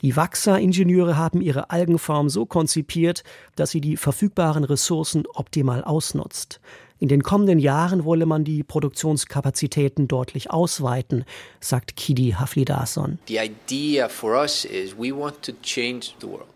Die 0.00 0.16
Wachser-Ingenieure 0.16 1.18
haben 1.18 1.42
ihre 1.42 1.68
Algenform 1.68 2.30
so 2.30 2.46
konzipiert, 2.46 3.24
dass 3.56 3.72
sie 3.72 3.82
die 3.82 3.98
verfügbaren 3.98 4.64
Ressourcen 4.64 5.24
optimal 5.34 5.84
ausnutzt. 5.84 6.60
In 7.00 7.08
den 7.08 7.22
kommenden 7.22 7.60
Jahren 7.60 8.04
wolle 8.04 8.26
man 8.26 8.44
die 8.44 8.64
Produktionskapazitäten 8.64 10.08
deutlich 10.08 10.50
ausweiten, 10.50 11.24
sagt 11.60 11.94
Kidi 11.96 12.34
Haflidason. 12.38 13.18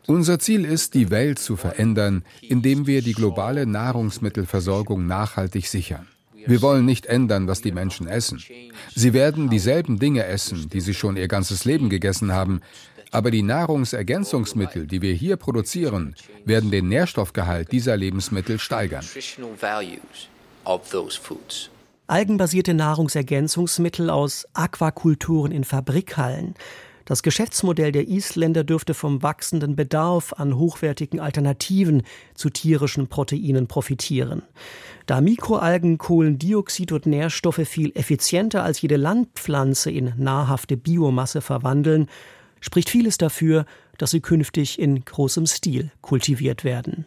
Unser 0.07 0.39
Ziel 0.41 0.65
ist, 0.65 0.95
die 0.95 1.11
Welt 1.11 1.39
zu 1.39 1.57
verändern, 1.57 2.25
indem 2.41 2.87
wir 2.89 3.03
die 3.03 3.13
globale 3.13 3.67
Nahrungsmittelversorgung 3.67 5.07
nachhaltig 5.07 5.69
sichern. 5.69 6.09
Wir 6.45 6.61
wollen 6.61 6.85
nicht 6.85 7.07
ändern, 7.07 7.47
was 7.47 7.63
die 7.63 7.71
Menschen 7.71 8.09
essen. 8.09 8.43
Sie 8.97 9.13
werden 9.13 9.49
dieselben 9.49 10.01
Dinge 10.01 10.25
essen, 10.25 10.69
die 10.69 10.81
sie 10.81 10.95
schon 10.95 11.17
ihr 11.17 11.29
ganzes 11.29 11.65
Leben 11.65 11.89
gegessen 11.89 12.33
haben, 12.33 12.63
aber 13.13 13.31
die 13.31 13.43
Nahrungsergänzungsmittel, 13.43 14.87
die 14.87 15.03
wir 15.03 15.13
hier 15.15 15.37
produzieren, 15.37 16.17
werden 16.45 16.71
den 16.71 16.89
Nährstoffgehalt 16.89 17.71
dieser 17.71 17.97
Lebensmittel 17.97 18.59
steigern 18.59 19.05
of 20.65 20.89
those 20.91 21.19
foods. 21.19 21.71
Algenbasierte 22.07 22.75
Nahrungsergänzungsmittel 22.75 24.11
aus 24.11 24.47
Aquakulturen 24.53 25.53
in 25.53 25.65
Fabrikhallen. 25.65 26.55
Das 27.05 27.23
Geschäftsmodell 27.23 27.91
der 27.91 28.09
Isländer 28.09 28.65
dürfte 28.65 28.95
vom 28.95 29.23
wachsenden 29.23 29.77
Bedarf 29.77 30.33
an 30.35 30.57
hochwertigen 30.57 31.21
Alternativen 31.21 32.03
zu 32.35 32.51
tierischen 32.51 33.09
Proteinen 33.09 33.67
profitieren. 33.67 34.43
Da 35.07 35.21
Mikroalgen 35.21 35.99
Kohlendioxid 35.99 36.93
und 36.93 37.07
Nährstoffe 37.07 37.67
viel 37.67 37.93
effizienter 37.95 38.63
als 38.63 38.81
jede 38.81 38.97
Landpflanze 38.97 39.91
in 39.91 40.13
nahrhafte 40.17 40.77
Biomasse 40.77 41.41
verwandeln, 41.41 42.09
spricht 42.61 42.89
vieles 42.89 43.19
dafür, 43.19 43.67
dass 43.99 44.13
sie 44.13 44.21
künftig 44.21 44.79
in 44.79 45.05
großem 45.05 45.47
Stil 45.47 45.91
kultiviert 46.01 46.63
werden. 46.63 47.07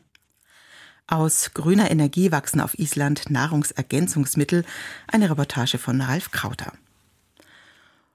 Aus 1.07 1.51
grüner 1.53 1.91
Energie 1.91 2.31
wachsen 2.31 2.59
auf 2.59 2.79
Island 2.79 3.29
Nahrungsergänzungsmittel. 3.29 4.65
Eine 5.07 5.29
Reportage 5.29 5.77
von 5.77 6.01
Ralf 6.01 6.31
Krauter. 6.31 6.73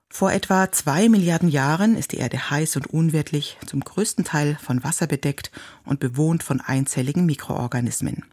Vor 0.08 0.32
etwa 0.32 0.72
zwei 0.72 1.08
Milliarden 1.08 1.48
Jahren 1.48 1.96
ist 1.96 2.10
die 2.10 2.16
Erde 2.16 2.50
heiß 2.50 2.74
und 2.74 2.88
unwirtlich, 2.88 3.58
zum 3.64 3.78
größten 3.78 4.24
Teil 4.24 4.58
von 4.60 4.82
Wasser 4.82 5.06
bedeckt 5.06 5.52
und 5.84 6.00
bewohnt 6.00 6.42
von 6.42 6.60
einzelligen 6.60 7.26
Mikroorganismen. 7.26 8.24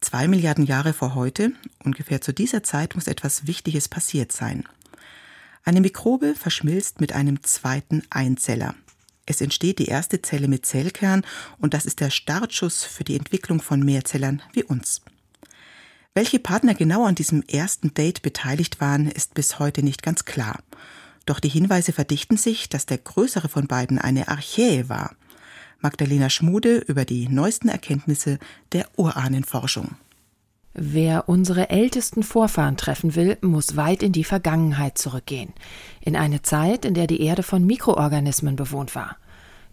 Zwei 0.00 0.26
Milliarden 0.26 0.66
Jahre 0.66 0.92
vor 0.92 1.14
heute, 1.14 1.52
ungefähr 1.84 2.20
zu 2.20 2.34
dieser 2.34 2.64
Zeit, 2.64 2.96
muss 2.96 3.06
etwas 3.06 3.46
Wichtiges 3.46 3.88
passiert 3.88 4.32
sein. 4.32 4.64
Eine 5.62 5.80
Mikrobe 5.80 6.34
verschmilzt 6.34 7.00
mit 7.00 7.12
einem 7.12 7.44
zweiten 7.44 8.02
Einzeller. 8.10 8.74
Es 9.32 9.40
entsteht 9.40 9.78
die 9.78 9.86
erste 9.86 10.20
Zelle 10.20 10.46
mit 10.46 10.66
Zellkern 10.66 11.24
und 11.58 11.72
das 11.72 11.86
ist 11.86 12.00
der 12.00 12.10
Startschuss 12.10 12.84
für 12.84 13.02
die 13.02 13.16
Entwicklung 13.16 13.62
von 13.62 13.82
Mehrzellern 13.82 14.42
wie 14.52 14.62
uns. 14.62 15.00
Welche 16.12 16.38
Partner 16.38 16.74
genau 16.74 17.06
an 17.06 17.14
diesem 17.14 17.42
ersten 17.44 17.94
Date 17.94 18.20
beteiligt 18.20 18.82
waren, 18.82 19.08
ist 19.08 19.32
bis 19.32 19.58
heute 19.58 19.82
nicht 19.82 20.02
ganz 20.02 20.26
klar. 20.26 20.58
Doch 21.24 21.40
die 21.40 21.48
Hinweise 21.48 21.92
verdichten 21.94 22.36
sich, 22.36 22.68
dass 22.68 22.84
der 22.84 22.98
größere 22.98 23.48
von 23.48 23.68
beiden 23.68 23.98
eine 23.98 24.28
Archäe 24.28 24.90
war. 24.90 25.16
Magdalena 25.80 26.28
Schmude 26.28 26.76
über 26.76 27.06
die 27.06 27.26
neuesten 27.30 27.70
Erkenntnisse 27.70 28.38
der 28.72 28.86
Urahnenforschung. 28.98 29.96
Wer 30.74 31.28
unsere 31.28 31.68
ältesten 31.68 32.22
Vorfahren 32.22 32.78
treffen 32.78 33.14
will, 33.14 33.36
muss 33.42 33.76
weit 33.76 34.02
in 34.02 34.12
die 34.12 34.24
Vergangenheit 34.24 34.96
zurückgehen, 34.96 35.52
in 36.00 36.16
eine 36.16 36.40
Zeit, 36.42 36.86
in 36.86 36.94
der 36.94 37.06
die 37.06 37.20
Erde 37.20 37.42
von 37.42 37.64
Mikroorganismen 37.64 38.56
bewohnt 38.56 38.94
war. 38.94 39.16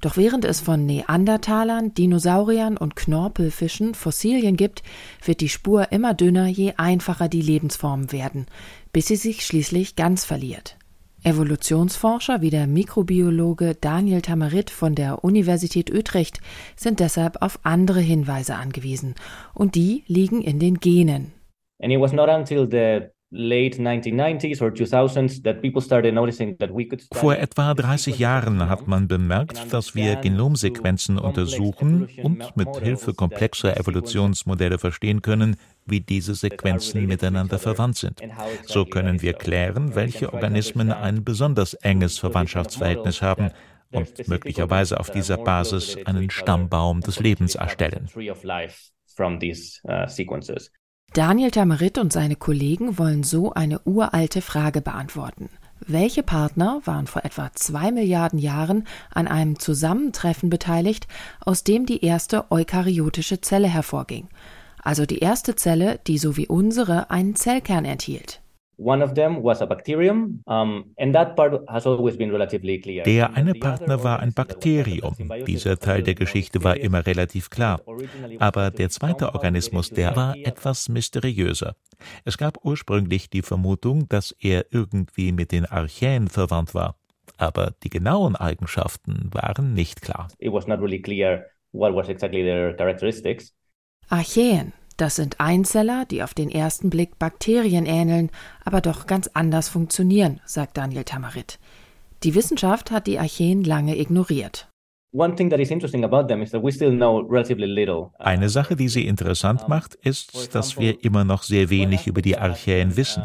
Doch 0.01 0.15
während 0.15 0.45
es 0.45 0.61
von 0.61 0.85
Neandertalern, 0.85 1.93
Dinosauriern 1.93 2.77
und 2.77 2.95
Knorpelfischen 2.95 3.95
Fossilien 3.95 4.55
gibt, 4.55 4.81
wird 5.23 5.41
die 5.41 5.49
Spur 5.49 5.91
immer 5.91 6.13
dünner, 6.13 6.47
je 6.47 6.73
einfacher 6.77 7.27
die 7.27 7.41
Lebensformen 7.41 8.11
werden, 8.11 8.45
bis 8.93 9.07
sie 9.07 9.17
sich 9.17 9.45
schließlich 9.45 9.95
ganz 9.95 10.23
verliert. 10.23 10.77
Evolutionsforscher 11.23 12.41
wie 12.41 12.49
der 12.49 12.65
Mikrobiologe 12.65 13.75
Daniel 13.75 14.21
Tamarit 14.21 14.69
von 14.69 14.95
der 14.95 15.23
Universität 15.23 15.93
Utrecht 15.93 16.39
sind 16.77 17.01
deshalb 17.01 17.41
auf 17.41 17.59
andere 17.63 17.99
Hinweise 17.99 18.55
angewiesen, 18.55 19.15
und 19.53 19.75
die 19.75 20.03
liegen 20.07 20.41
in 20.41 20.59
den 20.59 20.79
Genen. 20.79 21.33
And 21.81 21.91
it 21.91 21.99
was 21.99 22.13
not 22.13 22.29
until 22.29 22.67
the 22.69 23.09
vor 27.11 27.35
etwa 27.35 27.73
30 27.75 28.17
Jahren 28.17 28.67
hat 28.67 28.87
man 28.87 29.07
bemerkt, 29.07 29.71
dass 29.71 29.93
wir 29.93 30.15
Genomsequenzen 30.15 31.19
untersuchen 31.19 32.09
und 32.23 32.57
mit 32.57 32.75
Hilfe 32.77 33.13
komplexer 33.13 33.79
Evolutionsmodelle 33.79 34.79
verstehen 34.79 35.21
können, 35.21 35.57
wie 35.85 36.01
diese 36.01 36.33
Sequenzen 36.33 37.05
miteinander 37.05 37.59
verwandt 37.59 37.97
sind. 37.97 38.19
So 38.65 38.85
können 38.85 39.21
wir 39.21 39.33
klären, 39.33 39.93
welche 39.93 40.33
Organismen 40.33 40.91
ein 40.91 41.23
besonders 41.23 41.75
enges 41.75 42.17
Verwandtschaftsverhältnis 42.17 43.21
haben 43.21 43.51
und 43.91 44.27
möglicherweise 44.27 44.99
auf 44.99 45.11
dieser 45.11 45.37
Basis 45.37 45.97
einen 46.05 46.31
Stammbaum 46.31 47.01
des 47.01 47.19
Lebens 47.19 47.53
erstellen. 47.55 48.09
Daniel 51.19 51.51
Tamarit 51.51 51.97
und 51.97 52.13
seine 52.13 52.37
Kollegen 52.37 52.97
wollen 52.97 53.23
so 53.23 53.51
eine 53.51 53.81
uralte 53.81 54.41
Frage 54.41 54.79
beantworten. 54.79 55.49
Welche 55.85 56.23
Partner 56.23 56.79
waren 56.85 57.07
vor 57.07 57.25
etwa 57.25 57.51
zwei 57.55 57.91
Milliarden 57.91 58.39
Jahren 58.39 58.87
an 59.13 59.27
einem 59.27 59.59
Zusammentreffen 59.59 60.49
beteiligt, 60.49 61.09
aus 61.41 61.65
dem 61.65 61.85
die 61.85 62.05
erste 62.05 62.49
eukaryotische 62.53 63.41
Zelle 63.41 63.67
hervorging? 63.67 64.29
Also 64.81 65.05
die 65.05 65.19
erste 65.19 65.57
Zelle, 65.57 65.99
die 66.07 66.19
so 66.19 66.37
wie 66.37 66.47
unsere 66.47 67.11
einen 67.11 67.35
Zellkern 67.35 67.83
enthielt. 67.83 68.39
Der 73.03 73.33
eine 73.33 73.53
Partner 73.53 74.03
war 74.03 74.19
ein 74.21 74.33
Bakterium. 74.33 75.15
Dieser 75.45 75.77
Teil 75.77 76.01
der 76.03 76.15
Geschichte 76.15 76.63
war 76.63 76.77
immer 76.77 77.05
relativ 77.05 77.49
klar. 77.49 77.81
Aber 78.39 78.71
der 78.71 78.89
zweite 78.89 79.33
Organismus, 79.33 79.89
der 79.89 80.15
war 80.15 80.35
etwas 80.37 80.87
mysteriöser. 80.87 81.75
Es 82.23 82.37
gab 82.37 82.63
ursprünglich 82.63 83.29
die 83.29 83.41
Vermutung, 83.41 84.07
dass 84.07 84.33
er 84.39 84.65
irgendwie 84.71 85.33
mit 85.33 85.51
den 85.51 85.65
Archäen 85.65 86.29
verwandt 86.29 86.73
war. 86.73 86.95
Aber 87.37 87.73
die 87.83 87.89
genauen 87.89 88.37
Eigenschaften 88.37 89.29
waren 89.33 89.73
nicht 89.73 90.01
klar. 90.01 90.29
Archäen, 94.07 94.73
das 95.01 95.15
sind 95.15 95.39
Einzeller, 95.39 96.05
die 96.05 96.23
auf 96.23 96.33
den 96.33 96.49
ersten 96.49 96.89
Blick 96.89 97.17
Bakterien 97.19 97.85
ähneln, 97.85 98.29
aber 98.65 98.81
doch 98.81 99.07
ganz 99.07 99.29
anders 99.33 99.69
funktionieren, 99.69 100.41
sagt 100.45 100.77
Daniel 100.77 101.03
Tamarit. 101.03 101.59
Die 102.23 102.35
Wissenschaft 102.35 102.91
hat 102.91 103.07
die 103.07 103.17
Archäen 103.17 103.63
lange 103.63 103.97
ignoriert. 103.97 104.67
Eine 108.19 108.49
Sache, 108.49 108.75
die 108.75 108.89
sie 108.89 109.07
interessant 109.07 109.67
macht, 109.67 109.95
ist, 109.95 110.53
dass 110.53 110.77
wir 110.77 111.03
immer 111.03 111.23
noch 111.23 111.43
sehr 111.43 111.69
wenig 111.69 112.05
über 112.05 112.21
die 112.21 112.37
Archäen 112.37 112.95
wissen. 112.95 113.23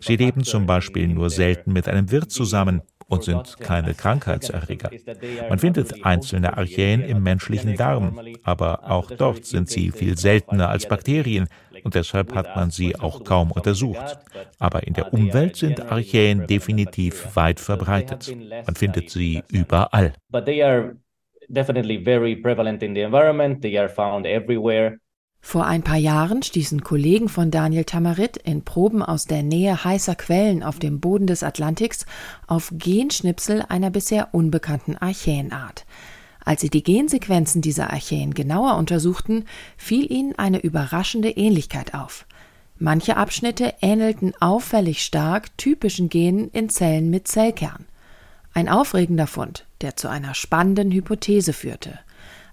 Sie 0.00 0.16
leben 0.16 0.44
zum 0.44 0.66
Beispiel 0.66 1.08
nur 1.08 1.30
selten 1.30 1.72
mit 1.72 1.88
einem 1.88 2.10
Wirt 2.10 2.30
zusammen 2.30 2.82
und 3.12 3.24
sind 3.24 3.60
keine 3.60 3.92
Krankheitserreger. 3.92 4.90
Man 5.50 5.58
findet 5.58 6.04
einzelne 6.04 6.56
Archäen 6.56 7.02
im 7.02 7.22
menschlichen 7.22 7.76
Darm, 7.76 8.18
aber 8.42 8.90
auch 8.90 9.10
dort 9.10 9.44
sind 9.44 9.68
sie 9.68 9.90
viel 9.90 10.16
seltener 10.16 10.70
als 10.70 10.88
Bakterien 10.88 11.46
und 11.84 11.94
deshalb 11.94 12.34
hat 12.34 12.56
man 12.56 12.70
sie 12.70 12.96
auch 12.96 13.22
kaum 13.22 13.52
untersucht. 13.52 14.18
Aber 14.58 14.86
in 14.86 14.94
der 14.94 15.12
Umwelt 15.12 15.56
sind 15.56 15.92
Archäen 15.92 16.46
definitiv 16.46 17.36
weit 17.36 17.60
verbreitet. 17.60 18.34
Man 18.66 18.76
findet 18.76 19.10
sie 19.10 19.42
überall. 19.50 20.14
definitely 21.50 22.02
very 22.02 22.34
prevalent 22.36 22.82
in 22.82 22.94
the 22.94 23.02
environment. 23.02 23.60
They 23.60 23.76
are 23.76 23.90
found 23.90 24.24
everywhere. 24.24 25.01
Vor 25.44 25.66
ein 25.66 25.82
paar 25.82 25.98
Jahren 25.98 26.42
stießen 26.42 26.82
Kollegen 26.82 27.28
von 27.28 27.50
Daniel 27.50 27.84
Tamarit 27.84 28.38
in 28.38 28.62
Proben 28.62 29.02
aus 29.02 29.26
der 29.26 29.42
Nähe 29.42 29.84
heißer 29.84 30.14
Quellen 30.14 30.62
auf 30.62 30.78
dem 30.78 31.00
Boden 31.00 31.26
des 31.26 31.42
Atlantiks 31.42 32.06
auf 32.46 32.72
Genschnipsel 32.72 33.62
einer 33.68 33.90
bisher 33.90 34.28
unbekannten 34.32 34.96
Archäenart. 34.96 35.84
Als 36.44 36.62
sie 36.62 36.70
die 36.70 36.84
Gensequenzen 36.84 37.60
dieser 37.60 37.92
Archäen 37.92 38.32
genauer 38.34 38.76
untersuchten, 38.76 39.44
fiel 39.76 40.10
ihnen 40.10 40.38
eine 40.38 40.60
überraschende 40.60 41.30
Ähnlichkeit 41.30 41.92
auf. 41.92 42.24
Manche 42.78 43.16
Abschnitte 43.16 43.74
ähnelten 43.82 44.32
auffällig 44.40 45.04
stark 45.04 45.56
typischen 45.58 46.08
Genen 46.08 46.50
in 46.50 46.70
Zellen 46.70 47.10
mit 47.10 47.28
Zellkern. 47.28 47.84
Ein 48.54 48.68
aufregender 48.68 49.26
Fund, 49.26 49.66
der 49.82 49.96
zu 49.96 50.08
einer 50.08 50.34
spannenden 50.34 50.92
Hypothese 50.92 51.52
führte– 51.52 51.98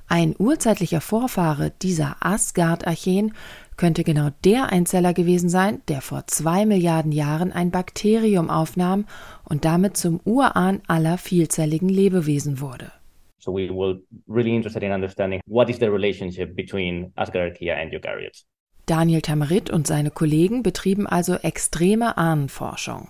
ein 0.09 0.35
urzeitlicher 0.37 1.01
Vorfahre 1.01 1.71
dieser 1.81 2.17
Asgard-Archeen 2.19 3.33
könnte 3.77 4.03
genau 4.03 4.29
der 4.43 4.71
Einzeller 4.71 5.13
gewesen 5.13 5.49
sein, 5.49 5.81
der 5.87 6.01
vor 6.01 6.25
zwei 6.27 6.65
Milliarden 6.65 7.11
Jahren 7.11 7.53
ein 7.53 7.71
Bakterium 7.71 8.49
aufnahm 8.49 9.05
und 9.43 9.65
damit 9.65 9.95
zum 9.95 10.19
Urahn 10.25 10.81
aller 10.87 11.17
vielzelligen 11.17 11.89
Lebewesen 11.89 12.59
wurde. 12.59 12.91
So 13.37 13.53
we 13.53 13.69
will 13.69 14.03
really 14.27 14.53
interested 14.53 14.83
in 14.83 14.91
understanding 14.91 15.41
what 15.45 15.69
is 15.69 15.77
the 15.77 15.85
relationship 15.85 16.55
between 16.55 17.13
Asgardia 17.15 17.75
and 17.75 17.93
Eukaryotes. 17.93 18.45
Daniel 18.85 19.21
Tamarit 19.21 19.69
und 19.69 19.85
seine 19.85 20.09
Kollegen 20.09 20.63
betrieben 20.63 21.05
also 21.05 21.35
extreme 21.35 22.17
Ahnenforschung. 22.17 23.09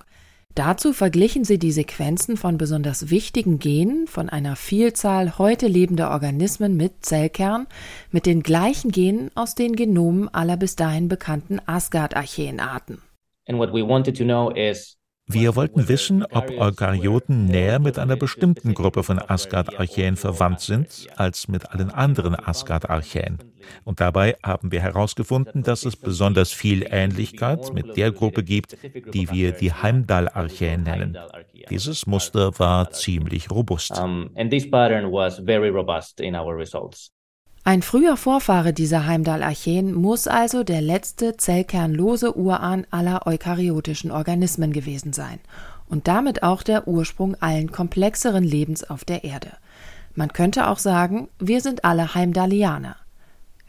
Dazu 0.55 0.93
verglichen 0.93 1.45
sie 1.45 1.57
die 1.57 1.71
Sequenzen 1.71 2.35
von 2.35 2.57
besonders 2.57 3.09
wichtigen 3.09 3.59
Genen 3.59 4.07
von 4.07 4.29
einer 4.29 4.55
Vielzahl 4.55 5.37
heute 5.37 5.67
lebender 5.67 6.11
Organismen 6.11 6.75
mit 6.75 7.05
Zellkern 7.05 7.67
mit 8.11 8.25
den 8.25 8.43
gleichen 8.43 8.91
Genen 8.91 9.31
aus 9.35 9.55
den 9.55 9.75
Genomen 9.75 10.27
aller 10.27 10.57
bis 10.57 10.75
dahin 10.75 11.07
bekannten 11.07 11.59
Asgard-Archäenarten. 11.65 13.01
And 13.47 13.57
what 13.57 13.71
we 13.73 13.87
wanted 13.87 14.17
to 14.17 14.23
know 14.23 14.49
is 14.49 14.98
wir 15.31 15.55
wollten 15.55 15.87
wissen, 15.87 16.25
ob 16.25 16.49
Eukaryoten 16.49 17.45
näher 17.45 17.77
mit 17.77 17.99
einer 17.99 18.15
bestimmten 18.15 18.73
Gruppe 18.73 19.03
von 19.03 19.19
Asgard-Archäen 19.19 20.15
verwandt 20.15 20.61
sind 20.61 21.07
als 21.17 21.47
mit 21.47 21.69
allen 21.69 21.91
anderen 21.91 22.35
Asgard-Archäen. 22.35 23.37
Und 23.83 24.01
dabei 24.01 24.37
haben 24.41 24.71
wir 24.71 24.79
herausgefunden, 24.81 25.61
dass 25.61 25.85
es 25.85 25.95
besonders 25.95 26.51
viel 26.51 26.83
Ähnlichkeit 26.89 27.71
mit 27.73 27.95
der 27.95 28.11
Gruppe 28.11 28.43
gibt, 28.43 28.75
die 29.13 29.29
wir 29.29 29.51
die 29.51 29.71
Heimdall-Archäen 29.71 30.81
nennen. 30.81 31.15
Dieses 31.69 32.07
Muster 32.07 32.57
war 32.57 32.89
ziemlich 32.89 33.51
robust. 33.51 33.99
Um, 33.99 34.31
and 34.35 34.49
this 34.49 34.69
pattern 34.69 35.11
was 35.11 35.39
very 35.45 35.69
robust 35.69 36.19
in 36.19 36.35
our 36.35 36.57
results. 36.57 37.11
Ein 37.69 37.83
früher 37.83 38.17
Vorfahre 38.17 38.73
dieser 38.73 39.05
Heimdall-Archeen 39.05 39.93
muss 39.93 40.27
also 40.27 40.63
der 40.63 40.81
letzte 40.81 41.37
zellkernlose 41.37 42.35
Urahn 42.35 42.87
aller 42.89 43.27
eukaryotischen 43.27 44.09
Organismen 44.09 44.73
gewesen 44.73 45.13
sein 45.13 45.39
und 45.87 46.07
damit 46.07 46.41
auch 46.41 46.63
der 46.63 46.87
Ursprung 46.87 47.35
allen 47.39 47.71
komplexeren 47.71 48.43
Lebens 48.43 48.89
auf 48.89 49.05
der 49.05 49.23
Erde. 49.23 49.51
Man 50.15 50.33
könnte 50.33 50.67
auch 50.67 50.79
sagen, 50.79 51.27
wir 51.37 51.61
sind 51.61 51.85
alle 51.85 52.15
Heimdallianer. 52.15 52.95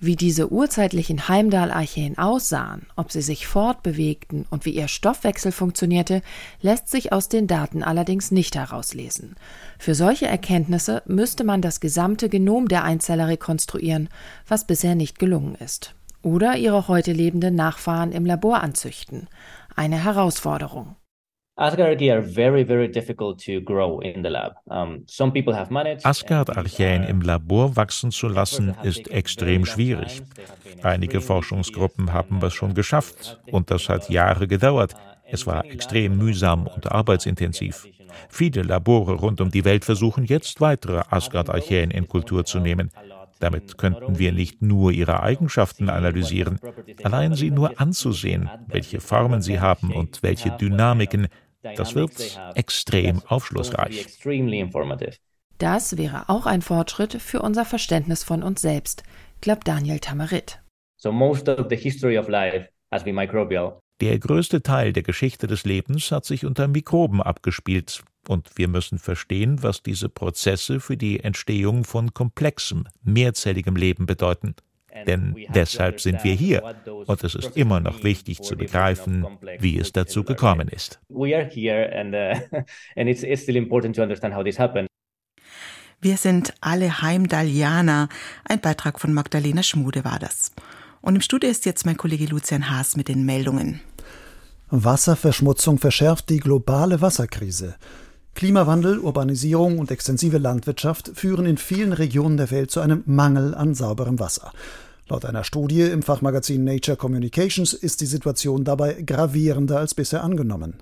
Wie 0.02 0.16
diese 0.16 0.50
urzeitlichen 0.50 1.28
Heimdall-Archäen 1.28 2.16
aussahen, 2.16 2.86
ob 2.96 3.12
sie 3.12 3.20
sich 3.20 3.46
fortbewegten 3.46 4.46
und 4.48 4.64
wie 4.64 4.70
ihr 4.70 4.88
Stoffwechsel 4.88 5.52
funktionierte, 5.52 6.22
lässt 6.62 6.88
sich 6.88 7.12
aus 7.12 7.28
den 7.28 7.46
Daten 7.46 7.82
allerdings 7.82 8.30
nicht 8.30 8.56
herauslesen. 8.56 9.36
Für 9.78 9.94
solche 9.94 10.26
Erkenntnisse 10.26 11.02
müsste 11.04 11.44
man 11.44 11.60
das 11.60 11.80
gesamte 11.80 12.30
Genom 12.30 12.68
der 12.68 12.82
Einzeller 12.82 13.28
rekonstruieren, 13.28 14.08
was 14.48 14.66
bisher 14.66 14.94
nicht 14.94 15.18
gelungen 15.18 15.54
ist. 15.56 15.94
Oder 16.22 16.56
ihre 16.56 16.88
heute 16.88 17.12
lebenden 17.12 17.54
Nachfahren 17.54 18.12
im 18.12 18.24
Labor 18.24 18.62
anzüchten. 18.62 19.28
Eine 19.76 20.02
Herausforderung. 20.02 20.96
Asgard-Archäen 26.04 27.02
im 27.02 27.20
Labor 27.20 27.76
wachsen 27.76 28.10
zu 28.10 28.28
lassen, 28.28 28.74
ist 28.82 29.10
extrem 29.10 29.66
schwierig. 29.66 30.22
Einige 30.82 31.20
Forschungsgruppen 31.20 32.14
haben 32.14 32.42
es 32.42 32.54
schon 32.54 32.72
geschafft 32.72 33.38
und 33.50 33.70
das 33.70 33.90
hat 33.90 34.08
Jahre 34.08 34.48
gedauert. 34.48 34.94
Es 35.26 35.46
war 35.46 35.66
extrem 35.66 36.16
mühsam 36.16 36.66
und 36.66 36.90
arbeitsintensiv. 36.90 37.86
Viele 38.30 38.62
Labore 38.62 39.12
rund 39.16 39.42
um 39.42 39.50
die 39.50 39.66
Welt 39.66 39.84
versuchen 39.84 40.24
jetzt 40.24 40.62
weitere 40.62 41.02
Asgard-Archäen 41.10 41.90
in 41.90 42.08
Kultur 42.08 42.46
zu 42.46 42.58
nehmen. 42.58 42.90
Damit 43.38 43.76
könnten 43.78 44.18
wir 44.18 44.32
nicht 44.32 44.62
nur 44.62 44.92
ihre 44.92 45.22
Eigenschaften 45.22 45.88
analysieren, 45.88 46.58
allein 47.02 47.34
sie 47.34 47.50
nur 47.50 47.80
anzusehen, 47.80 48.48
welche 48.66 49.00
Formen 49.00 49.42
sie 49.42 49.60
haben 49.60 49.92
und 49.92 50.22
welche 50.22 50.50
Dynamiken, 50.50 51.28
das 51.62 51.94
wird 51.94 52.12
extrem 52.54 53.22
aufschlussreich. 53.26 54.06
Das 55.58 55.98
wäre 55.98 56.28
auch 56.28 56.46
ein 56.46 56.62
Fortschritt 56.62 57.20
für 57.20 57.42
unser 57.42 57.64
Verständnis 57.64 58.24
von 58.24 58.42
uns 58.42 58.62
selbst, 58.62 59.02
glaubt 59.40 59.68
Daniel 59.68 59.98
Tamarit. 59.98 60.62
Der 64.00 64.18
größte 64.18 64.62
Teil 64.62 64.94
der 64.94 65.02
Geschichte 65.02 65.46
des 65.46 65.64
Lebens 65.64 66.10
hat 66.10 66.24
sich 66.24 66.46
unter 66.46 66.68
Mikroben 66.68 67.20
abgespielt, 67.22 68.02
und 68.28 68.56
wir 68.56 68.68
müssen 68.68 68.98
verstehen, 68.98 69.62
was 69.62 69.82
diese 69.82 70.08
Prozesse 70.08 70.80
für 70.80 70.96
die 70.96 71.20
Entstehung 71.20 71.84
von 71.84 72.14
komplexem, 72.14 72.86
mehrzelligem 73.02 73.76
Leben 73.76 74.06
bedeuten. 74.06 74.54
Denn 75.06 75.36
deshalb 75.54 76.00
sind 76.00 76.24
wir 76.24 76.34
hier 76.34 76.62
und 77.06 77.24
es 77.24 77.34
ist 77.34 77.56
immer 77.56 77.80
noch 77.80 78.02
wichtig 78.02 78.42
zu 78.42 78.56
begreifen, 78.56 79.26
wie 79.58 79.78
es 79.78 79.92
dazu 79.92 80.24
gekommen 80.24 80.68
ist. 80.68 81.00
Wir 86.02 86.16
sind 86.16 86.54
alle 86.62 87.02
Heimdallianer. 87.02 88.08
Ein 88.44 88.60
Beitrag 88.60 88.98
von 88.98 89.12
Magdalena 89.12 89.62
Schmude 89.62 90.02
war 90.02 90.18
das. 90.18 90.50
Und 91.02 91.14
im 91.14 91.20
Studio 91.20 91.50
ist 91.50 91.66
jetzt 91.66 91.84
mein 91.84 91.98
Kollege 91.98 92.24
Lucian 92.24 92.70
Haas 92.70 92.96
mit 92.96 93.08
den 93.08 93.26
Meldungen. 93.26 93.80
Wasserverschmutzung 94.70 95.78
verschärft 95.78 96.30
die 96.30 96.38
globale 96.38 97.00
Wasserkrise. 97.00 97.74
Klimawandel, 98.40 98.98
Urbanisierung 99.00 99.78
und 99.78 99.90
extensive 99.90 100.38
Landwirtschaft 100.38 101.10
führen 101.14 101.44
in 101.44 101.58
vielen 101.58 101.92
Regionen 101.92 102.38
der 102.38 102.50
Welt 102.50 102.70
zu 102.70 102.80
einem 102.80 103.02
Mangel 103.04 103.54
an 103.54 103.74
sauberem 103.74 104.18
Wasser. 104.18 104.54
Laut 105.10 105.26
einer 105.26 105.44
Studie 105.44 105.82
im 105.82 106.00
Fachmagazin 106.00 106.64
Nature 106.64 106.96
Communications 106.96 107.74
ist 107.74 108.00
die 108.00 108.06
Situation 108.06 108.64
dabei 108.64 108.94
gravierender 109.02 109.78
als 109.78 109.94
bisher 109.94 110.24
angenommen. 110.24 110.76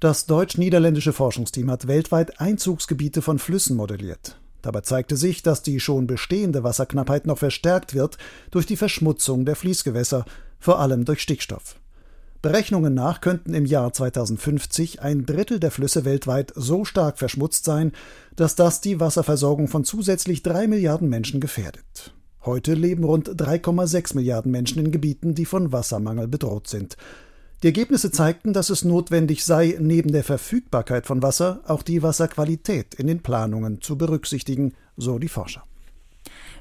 Das 0.00 0.26
deutsch-niederländische 0.26 1.14
Forschungsteam 1.14 1.70
hat 1.70 1.88
weltweit 1.88 2.42
Einzugsgebiete 2.42 3.22
von 3.22 3.38
Flüssen 3.38 3.74
modelliert. 3.74 4.36
Dabei 4.60 4.82
zeigte 4.82 5.16
sich, 5.16 5.42
dass 5.42 5.62
die 5.62 5.80
schon 5.80 6.06
bestehende 6.06 6.62
Wasserknappheit 6.62 7.26
noch 7.26 7.38
verstärkt 7.38 7.94
wird 7.94 8.18
durch 8.50 8.66
die 8.66 8.76
Verschmutzung 8.76 9.46
der 9.46 9.56
Fließgewässer, 9.56 10.26
vor 10.58 10.78
allem 10.78 11.06
durch 11.06 11.22
Stickstoff. 11.22 11.76
Berechnungen 12.42 12.92
nach 12.92 13.20
könnten 13.20 13.54
im 13.54 13.64
Jahr 13.64 13.92
2050 13.92 15.00
ein 15.00 15.26
Drittel 15.26 15.60
der 15.60 15.70
Flüsse 15.70 16.04
weltweit 16.04 16.52
so 16.56 16.84
stark 16.84 17.18
verschmutzt 17.18 17.64
sein, 17.64 17.92
dass 18.34 18.56
das 18.56 18.80
die 18.80 18.98
Wasserversorgung 18.98 19.68
von 19.68 19.84
zusätzlich 19.84 20.42
drei 20.42 20.66
Milliarden 20.66 21.08
Menschen 21.08 21.40
gefährdet. 21.40 22.12
Heute 22.44 22.74
leben 22.74 23.04
rund 23.04 23.28
3,6 23.28 24.16
Milliarden 24.16 24.50
Menschen 24.50 24.84
in 24.84 24.90
Gebieten, 24.90 25.36
die 25.36 25.46
von 25.46 25.70
Wassermangel 25.70 26.26
bedroht 26.26 26.66
sind. 26.66 26.96
Die 27.62 27.68
Ergebnisse 27.68 28.10
zeigten, 28.10 28.52
dass 28.52 28.70
es 28.70 28.82
notwendig 28.82 29.44
sei, 29.44 29.76
neben 29.78 30.10
der 30.10 30.24
Verfügbarkeit 30.24 31.06
von 31.06 31.22
Wasser 31.22 31.60
auch 31.68 31.82
die 31.82 32.02
Wasserqualität 32.02 32.94
in 32.94 33.06
den 33.06 33.22
Planungen 33.22 33.80
zu 33.80 33.96
berücksichtigen, 33.96 34.74
so 34.96 35.20
die 35.20 35.28
Forscher. 35.28 35.62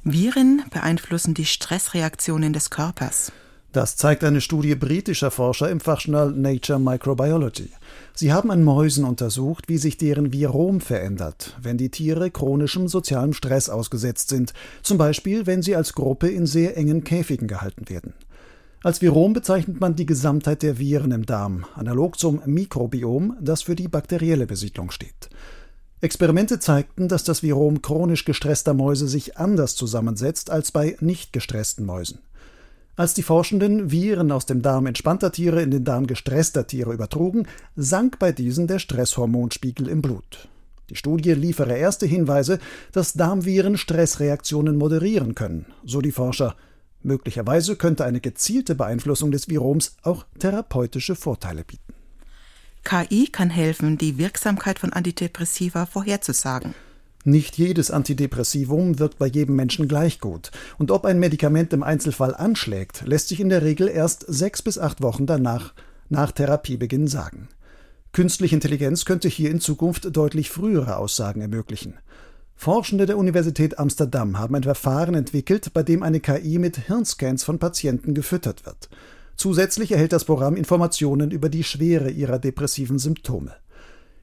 Viren 0.03 0.61
beeinflussen 0.69 1.33
die 1.33 1.45
Stressreaktionen 1.45 2.53
des 2.53 2.69
Körpers. 2.69 3.31
Das 3.71 3.95
zeigt 3.95 4.25
eine 4.25 4.41
Studie 4.41 4.75
britischer 4.75 5.31
Forscher 5.31 5.69
im 5.69 5.79
Fachjournal 5.79 6.33
Nature 6.33 6.77
Microbiology. 6.77 7.69
Sie 8.13 8.33
haben 8.33 8.51
an 8.51 8.65
Mäusen 8.65 9.05
untersucht, 9.05 9.69
wie 9.69 9.77
sich 9.77 9.95
deren 9.95 10.33
Virom 10.33 10.81
verändert, 10.81 11.55
wenn 11.61 11.77
die 11.77 11.87
Tiere 11.87 12.31
chronischem 12.31 12.89
sozialem 12.89 13.31
Stress 13.31 13.69
ausgesetzt 13.69 14.27
sind, 14.27 14.51
zum 14.83 14.97
Beispiel 14.97 15.45
wenn 15.45 15.61
sie 15.61 15.77
als 15.77 15.93
Gruppe 15.93 16.27
in 16.27 16.45
sehr 16.45 16.75
engen 16.75 17.05
Käfigen 17.05 17.47
gehalten 17.47 17.87
werden. 17.87 18.13
Als 18.83 19.01
Virom 19.01 19.31
bezeichnet 19.31 19.79
man 19.79 19.95
die 19.95 20.05
Gesamtheit 20.05 20.63
der 20.63 20.77
Viren 20.77 21.11
im 21.11 21.25
Darm, 21.25 21.65
analog 21.75 22.19
zum 22.19 22.41
Mikrobiom, 22.45 23.37
das 23.39 23.61
für 23.61 23.77
die 23.77 23.87
bakterielle 23.87 24.47
Besiedlung 24.47 24.91
steht. 24.91 25.29
Experimente 26.01 26.59
zeigten, 26.59 27.07
dass 27.07 27.23
das 27.23 27.41
Virom 27.41 27.81
chronisch 27.81 28.25
gestresster 28.25 28.73
Mäuse 28.73 29.07
sich 29.07 29.37
anders 29.37 29.75
zusammensetzt 29.75 30.49
als 30.49 30.71
bei 30.73 30.97
nicht 30.99 31.31
gestressten 31.31 31.85
Mäusen. 31.85 32.19
Als 32.95 33.13
die 33.13 33.23
Forschenden 33.23 33.89
Viren 33.89 34.31
aus 34.31 34.45
dem 34.45 34.61
Darm 34.61 34.85
entspannter 34.85 35.31
Tiere 35.31 35.61
in 35.61 35.71
den 35.71 35.85
Darm 35.85 36.07
gestresster 36.07 36.67
Tiere 36.67 36.93
übertrugen, 36.93 37.47
sank 37.75 38.19
bei 38.19 38.31
diesen 38.31 38.67
der 38.67 38.79
Stresshormonspiegel 38.79 39.87
im 39.87 40.01
Blut. 40.01 40.49
Die 40.89 40.97
Studie 40.97 41.31
liefere 41.31 41.77
erste 41.77 42.05
Hinweise, 42.05 42.59
dass 42.91 43.13
Darmviren 43.13 43.77
Stressreaktionen 43.77 44.77
moderieren 44.77 45.35
können, 45.35 45.65
so 45.85 46.01
die 46.01 46.11
Forscher. 46.11 46.55
Möglicherweise 47.01 47.77
könnte 47.77 48.03
eine 48.03 48.19
gezielte 48.19 48.75
Beeinflussung 48.75 49.31
des 49.31 49.47
Viroms 49.47 49.95
auch 50.03 50.25
therapeutische 50.39 51.15
Vorteile 51.15 51.63
bieten. 51.63 51.93
KI 52.83 53.27
kann 53.31 53.49
helfen, 53.49 53.97
die 53.97 54.17
Wirksamkeit 54.17 54.79
von 54.79 54.91
Antidepressiva 54.91 55.85
vorherzusagen. 55.85 56.75
Nicht 57.23 57.57
jedes 57.57 57.91
Antidepressivum 57.91 58.97
wirkt 58.97 59.19
bei 59.19 59.27
jedem 59.27 59.55
Menschen 59.55 59.87
gleich 59.87 60.19
gut. 60.19 60.49
Und 60.79 60.89
ob 60.89 61.05
ein 61.05 61.19
Medikament 61.19 61.71
im 61.71 61.83
Einzelfall 61.83 62.33
anschlägt, 62.33 63.03
lässt 63.05 63.27
sich 63.27 63.39
in 63.39 63.49
der 63.49 63.61
Regel 63.61 63.87
erst 63.87 64.25
sechs 64.27 64.61
bis 64.61 64.79
acht 64.79 65.01
Wochen 65.01 65.27
danach, 65.27 65.73
nach 66.09 66.31
Therapiebeginn 66.31 67.07
sagen. 67.07 67.47
Künstliche 68.11 68.55
Intelligenz 68.55 69.05
könnte 69.05 69.29
hier 69.29 69.51
in 69.51 69.61
Zukunft 69.61 70.15
deutlich 70.15 70.49
frühere 70.49 70.97
Aussagen 70.97 71.41
ermöglichen. 71.41 71.93
Forschende 72.55 73.05
der 73.05 73.17
Universität 73.17 73.79
Amsterdam 73.79 74.37
haben 74.37 74.55
ein 74.55 74.63
Verfahren 74.63 75.15
entwickelt, 75.15 75.73
bei 75.73 75.81
dem 75.81 76.03
eine 76.03 76.19
KI 76.19 76.59
mit 76.59 76.77
Hirnscans 76.77 77.43
von 77.43 77.57
Patienten 77.57 78.13
gefüttert 78.13 78.65
wird. 78.65 78.89
Zusätzlich 79.35 79.91
erhält 79.91 80.13
das 80.13 80.25
Programm 80.25 80.55
Informationen 80.55 81.31
über 81.31 81.49
die 81.49 81.63
Schwere 81.63 82.11
ihrer 82.11 82.37
depressiven 82.37 82.99
Symptome. 82.99 83.53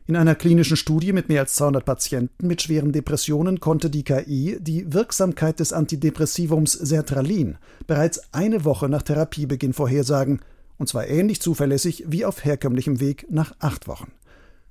In 0.09 0.17
einer 0.17 0.35
klinischen 0.35 0.79
Studie 0.79 1.13
mit 1.13 1.29
mehr 1.29 1.43
als 1.43 1.55
200 1.57 1.85
Patienten 1.85 2.47
mit 2.47 2.63
schweren 2.63 2.93
Depressionen 2.93 3.61
konnte 3.61 3.91
die 3.91 4.05
KI 4.05 4.57
die 4.59 4.91
Wirksamkeit 4.91 5.61
des 5.61 5.75
Antidepressivums 5.75 6.73
Sertralin 6.73 7.59
bereits 7.87 8.33
eine 8.33 8.65
Woche 8.65 8.89
nach 8.89 9.03
Therapiebeginn 9.03 9.75
vorhersagen, 9.75 10.41
und 10.79 10.89
zwar 10.89 11.09
ähnlich 11.09 11.43
zuverlässig 11.43 12.05
wie 12.07 12.25
auf 12.25 12.43
herkömmlichem 12.43 13.01
Weg 13.01 13.27
nach 13.29 13.53
acht 13.59 13.87
Wochen. 13.87 14.11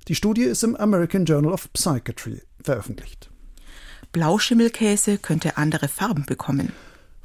Die 0.08 0.16
Studie 0.16 0.42
ist 0.42 0.64
im 0.64 0.76
American 0.76 1.26
Journal 1.26 1.54
of 1.54 1.72
Psychiatry 1.72 2.42
veröffentlicht. 2.64 3.30
Blauschimmelkäse 4.14 5.20
könnte 5.20 5.58
andere 5.58 5.88
Farben 5.88 6.26
bekommen. 6.26 6.72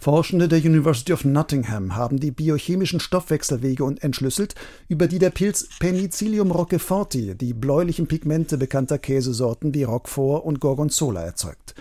Forschende 0.03 0.49
der 0.49 0.59
University 0.59 1.13
of 1.13 1.25
Nottingham 1.25 1.95
haben 1.95 2.19
die 2.19 2.33
biochemischen 2.33 2.99
Stoffwechselwege 2.99 3.85
entschlüsselt, 4.01 4.57
über 4.89 5.07
die 5.07 5.21
der 5.21 5.31
Pilz 5.31 5.69
Penicillium 5.79 6.51
roqueforti 6.51 7.37
die 7.37 7.55
bläulichen 7.55 8.09
Pigmente 8.09 8.59
bekannter 8.59 8.99
Käsesorten 8.99 9.73
wie 9.75 9.85
Roquefort 9.85 10.45
und 10.45 10.59
Gorgonzola 10.59 11.23
erzeugt. 11.23 11.77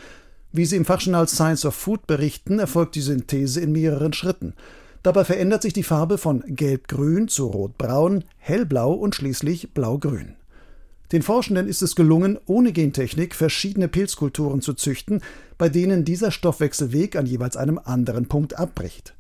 Wie 0.52 0.66
sie 0.66 0.76
im 0.76 0.86
Fachjournal 0.86 1.28
Science 1.28 1.66
of 1.66 1.74
Food 1.74 2.06
berichten, 2.06 2.60
erfolgt 2.60 2.94
die 2.94 3.02
Synthese 3.02 3.60
in 3.60 3.72
mehreren 3.72 4.14
Schritten. 4.14 4.54
Dabei 5.02 5.24
verändert 5.24 5.64
sich 5.64 5.74
die 5.74 5.82
Farbe 5.82 6.20
von 6.20 6.44
gelb-grün 6.46 7.28
zu 7.28 7.48
rot-braun, 7.48 8.24
hellblau 8.38 8.94
und 8.94 9.16
schließlich 9.16 9.74
blau-grün. 9.74 10.36
Den 11.12 11.24
Forschenden 11.24 11.68
ist 11.68 11.82
es 11.82 11.96
gelungen, 11.96 12.40
ohne 12.46 12.72
Gentechnik 12.72 13.36
verschiedene 13.36 13.88
Pilzkulturen 13.88 14.62
zu 14.62 14.74
züchten, 14.74 15.22
bei 15.58 15.68
denen 15.68 16.06
dieser 16.06 16.32
Stoffwechselweg 16.32 17.16
an 17.16 17.26
jeweils 17.26 17.58
einem 17.58 17.80
anderen 17.84 18.28
Punkt 18.28 18.58
abbricht. 18.58 19.14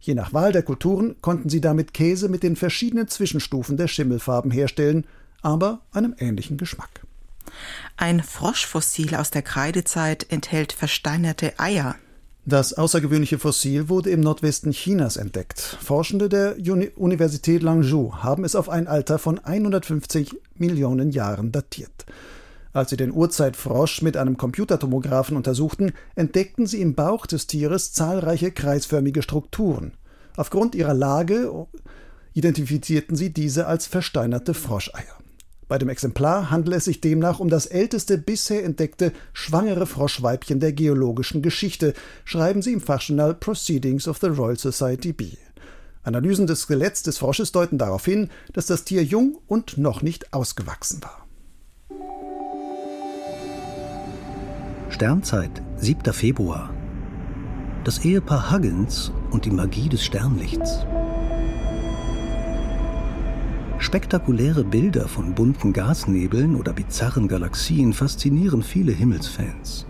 Je 0.00 0.14
nach 0.14 0.32
Wahl 0.32 0.52
der 0.52 0.62
Kulturen 0.62 1.16
konnten 1.22 1.48
sie 1.48 1.60
damit 1.60 1.94
Käse 1.94 2.28
mit 2.28 2.42
den 2.42 2.54
verschiedenen 2.54 3.08
Zwischenstufen 3.08 3.76
der 3.76 3.88
Schimmelfarben 3.88 4.50
herstellen, 4.50 5.06
aber 5.40 5.80
einem 5.92 6.14
ähnlichen 6.18 6.56
Geschmack. 6.56 7.02
Ein 7.96 8.22
Froschfossil 8.22 9.14
aus 9.14 9.30
der 9.30 9.42
Kreidezeit 9.42 10.26
enthält 10.30 10.72
versteinerte 10.72 11.58
Eier. 11.58 11.96
Das 12.44 12.72
außergewöhnliche 12.72 13.38
Fossil 13.38 13.88
wurde 13.88 14.10
im 14.10 14.20
Nordwesten 14.20 14.72
Chinas 14.72 15.16
entdeckt. 15.16 15.60
Forschende 15.60 16.30
der 16.30 16.56
Uni 16.56 16.90
Universität 16.96 17.62
Langzhou 17.62 18.14
haben 18.22 18.44
es 18.44 18.54
auf 18.54 18.70
ein 18.70 18.86
Alter 18.86 19.18
von 19.18 19.38
150 19.38 20.34
Millionen 20.60 21.10
Jahren 21.10 21.52
datiert. 21.52 22.06
Als 22.72 22.90
sie 22.90 22.96
den 22.96 23.12
Urzeitfrosch 23.12 24.02
mit 24.02 24.16
einem 24.16 24.36
Computertomographen 24.36 25.36
untersuchten, 25.36 25.92
entdeckten 26.14 26.66
sie 26.66 26.80
im 26.80 26.94
Bauch 26.94 27.26
des 27.26 27.46
Tieres 27.46 27.92
zahlreiche 27.92 28.52
kreisförmige 28.52 29.22
Strukturen. 29.22 29.92
Aufgrund 30.36 30.74
ihrer 30.74 30.94
Lage 30.94 31.66
identifizierten 32.34 33.16
sie 33.16 33.32
diese 33.32 33.66
als 33.66 33.86
versteinerte 33.86 34.54
Froscheier. 34.54 35.18
Bei 35.66 35.76
dem 35.76 35.90
Exemplar 35.90 36.50
handelt 36.50 36.78
es 36.78 36.86
sich 36.86 37.02
demnach 37.02 37.40
um 37.40 37.50
das 37.50 37.66
älteste 37.66 38.16
bisher 38.16 38.64
entdeckte 38.64 39.12
schwangere 39.34 39.86
Froschweibchen 39.86 40.60
der 40.60 40.72
geologischen 40.72 41.42
Geschichte, 41.42 41.92
schreiben 42.24 42.62
sie 42.62 42.72
im 42.72 42.80
Fachjournal 42.80 43.34
Proceedings 43.34 44.08
of 44.08 44.18
the 44.18 44.28
Royal 44.28 44.56
Society 44.56 45.12
B. 45.12 45.32
Analysen 46.08 46.46
des 46.46 46.62
Skeletts 46.62 47.02
des 47.04 47.18
Frosches 47.18 47.52
deuten 47.52 47.78
darauf 47.78 48.04
hin, 48.04 48.30
dass 48.52 48.66
das 48.66 48.84
Tier 48.84 49.04
jung 49.04 49.38
und 49.46 49.78
noch 49.78 50.02
nicht 50.02 50.32
ausgewachsen 50.32 51.00
war. 51.02 51.26
Sternzeit, 54.88 55.62
7. 55.76 56.12
Februar. 56.12 56.74
Das 57.84 58.04
Ehepaar 58.04 58.50
Huggins 58.50 59.12
und 59.30 59.44
die 59.44 59.50
Magie 59.50 59.88
des 59.88 60.04
Sternlichts. 60.04 60.84
Spektakuläre 63.78 64.64
Bilder 64.64 65.06
von 65.06 65.34
bunten 65.34 65.72
Gasnebeln 65.72 66.56
oder 66.56 66.72
bizarren 66.72 67.28
Galaxien 67.28 67.92
faszinieren 67.92 68.62
viele 68.62 68.92
Himmelsfans. 68.92 69.86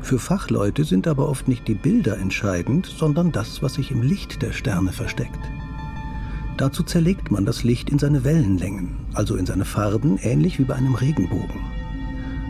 Für 0.00 0.18
Fachleute 0.18 0.84
sind 0.84 1.06
aber 1.06 1.28
oft 1.28 1.48
nicht 1.48 1.68
die 1.68 1.74
Bilder 1.74 2.18
entscheidend, 2.18 2.86
sondern 2.86 3.32
das, 3.32 3.62
was 3.62 3.74
sich 3.74 3.90
im 3.90 4.02
Licht 4.02 4.42
der 4.42 4.52
Sterne 4.52 4.92
versteckt. 4.92 5.38
Dazu 6.56 6.82
zerlegt 6.82 7.30
man 7.30 7.44
das 7.44 7.62
Licht 7.62 7.90
in 7.90 7.98
seine 7.98 8.24
Wellenlängen, 8.24 8.96
also 9.14 9.36
in 9.36 9.46
seine 9.46 9.64
Farben, 9.64 10.18
ähnlich 10.18 10.58
wie 10.58 10.64
bei 10.64 10.74
einem 10.74 10.94
Regenbogen. 10.94 11.60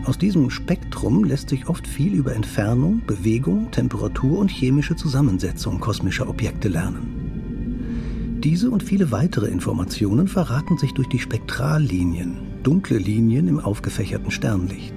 Aus 0.05 0.17
diesem 0.17 0.49
Spektrum 0.49 1.23
lässt 1.23 1.49
sich 1.49 1.67
oft 1.67 1.85
viel 1.85 2.13
über 2.13 2.33
Entfernung, 2.33 3.01
Bewegung, 3.05 3.69
Temperatur 3.69 4.39
und 4.39 4.49
chemische 4.49 4.95
Zusammensetzung 4.95 5.79
kosmischer 5.79 6.27
Objekte 6.27 6.69
lernen. 6.69 8.39
Diese 8.43 8.71
und 8.71 8.81
viele 8.81 9.11
weitere 9.11 9.47
Informationen 9.47 10.27
verraten 10.27 10.77
sich 10.77 10.93
durch 10.93 11.09
die 11.09 11.19
Spektrallinien, 11.19 12.37
dunkle 12.63 12.97
Linien 12.97 13.47
im 13.47 13.59
aufgefächerten 13.59 14.31
Sternlicht. 14.31 14.93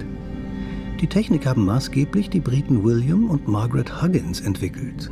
Die 1.03 1.09
Technik 1.09 1.47
haben 1.47 1.65
maßgeblich 1.65 2.31
die 2.31 2.38
Briten 2.38 2.85
William 2.85 3.29
und 3.29 3.49
Margaret 3.49 4.01
Huggins 4.01 4.41
entwickelt. 4.41 5.11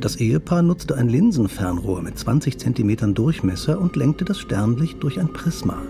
Das 0.00 0.16
Ehepaar 0.16 0.62
nutzte 0.62 0.96
ein 0.96 1.08
Linsenfernrohr 1.08 2.02
mit 2.02 2.18
20 2.18 2.58
cm 2.58 3.14
Durchmesser 3.14 3.80
und 3.80 3.94
lenkte 3.94 4.24
das 4.24 4.40
Sternlicht 4.40 5.00
durch 5.04 5.20
ein 5.20 5.32
Prisma. 5.32 5.80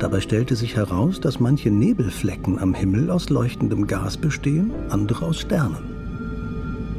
Dabei 0.00 0.20
stellte 0.20 0.56
sich 0.56 0.74
heraus, 0.74 1.20
dass 1.20 1.38
manche 1.38 1.70
Nebelflecken 1.70 2.58
am 2.58 2.74
Himmel 2.74 3.12
aus 3.12 3.30
leuchtendem 3.30 3.86
Gas 3.86 4.16
bestehen, 4.16 4.72
andere 4.90 5.24
aus 5.24 5.38
Sternen. 5.38 5.84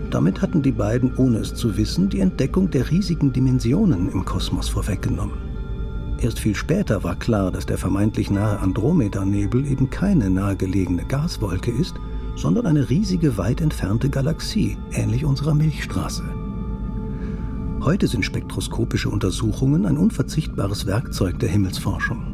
Damit 0.09 0.41
hatten 0.41 0.61
die 0.61 0.71
beiden, 0.71 1.13
ohne 1.17 1.39
es 1.39 1.53
zu 1.53 1.75
wissen, 1.75 2.07
die 2.07 2.21
Entdeckung 2.21 2.71
der 2.71 2.89
riesigen 2.89 3.33
Dimensionen 3.33 4.09
im 4.09 4.23
Kosmos 4.23 4.69
vorweggenommen. 4.69 5.46
Erst 6.19 6.39
viel 6.39 6.55
später 6.55 7.03
war 7.03 7.15
klar, 7.15 7.51
dass 7.51 7.65
der 7.65 7.77
vermeintlich 7.77 8.31
nahe 8.31 8.59
Andromeda-Nebel 8.59 9.65
eben 9.65 9.89
keine 9.89 10.29
nahegelegene 10.29 11.05
Gaswolke 11.05 11.71
ist, 11.71 11.95
sondern 12.35 12.65
eine 12.65 12.89
riesige, 12.89 13.37
weit 13.37 13.61
entfernte 13.61 14.09
Galaxie, 14.09 14.77
ähnlich 14.91 15.25
unserer 15.25 15.53
Milchstraße. 15.53 16.23
Heute 17.81 18.07
sind 18.07 18.25
spektroskopische 18.25 19.09
Untersuchungen 19.09 19.85
ein 19.85 19.97
unverzichtbares 19.97 20.85
Werkzeug 20.87 21.39
der 21.39 21.49
Himmelsforschung. 21.49 22.33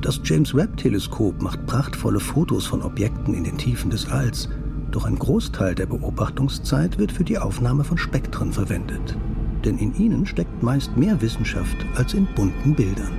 Das 0.00 0.20
James 0.24 0.54
Webb-Teleskop 0.54 1.40
macht 1.40 1.66
prachtvolle 1.66 2.20
Fotos 2.20 2.66
von 2.66 2.82
Objekten 2.82 3.34
in 3.34 3.44
den 3.44 3.58
Tiefen 3.58 3.90
des 3.90 4.08
Alls 4.08 4.48
doch 4.90 5.04
ein 5.04 5.18
Großteil 5.18 5.74
der 5.74 5.86
Beobachtungszeit 5.86 6.98
wird 6.98 7.12
für 7.12 7.24
die 7.24 7.38
Aufnahme 7.38 7.84
von 7.84 7.96
Spektren 7.96 8.52
verwendet. 8.52 9.16
Denn 9.64 9.78
in 9.78 9.94
ihnen 9.96 10.26
steckt 10.26 10.62
meist 10.62 10.96
mehr 10.96 11.20
Wissenschaft 11.20 11.76
als 11.96 12.14
in 12.14 12.26
bunten 12.34 12.74
Bildern. 12.74 13.12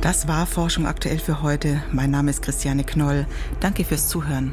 Das 0.00 0.28
war 0.28 0.46
Forschung 0.46 0.86
aktuell 0.86 1.18
für 1.18 1.42
heute. 1.42 1.82
Mein 1.92 2.10
Name 2.10 2.30
ist 2.30 2.40
Christiane 2.40 2.84
Knoll. 2.84 3.26
Danke 3.60 3.84
fürs 3.84 4.08
Zuhören. 4.08 4.52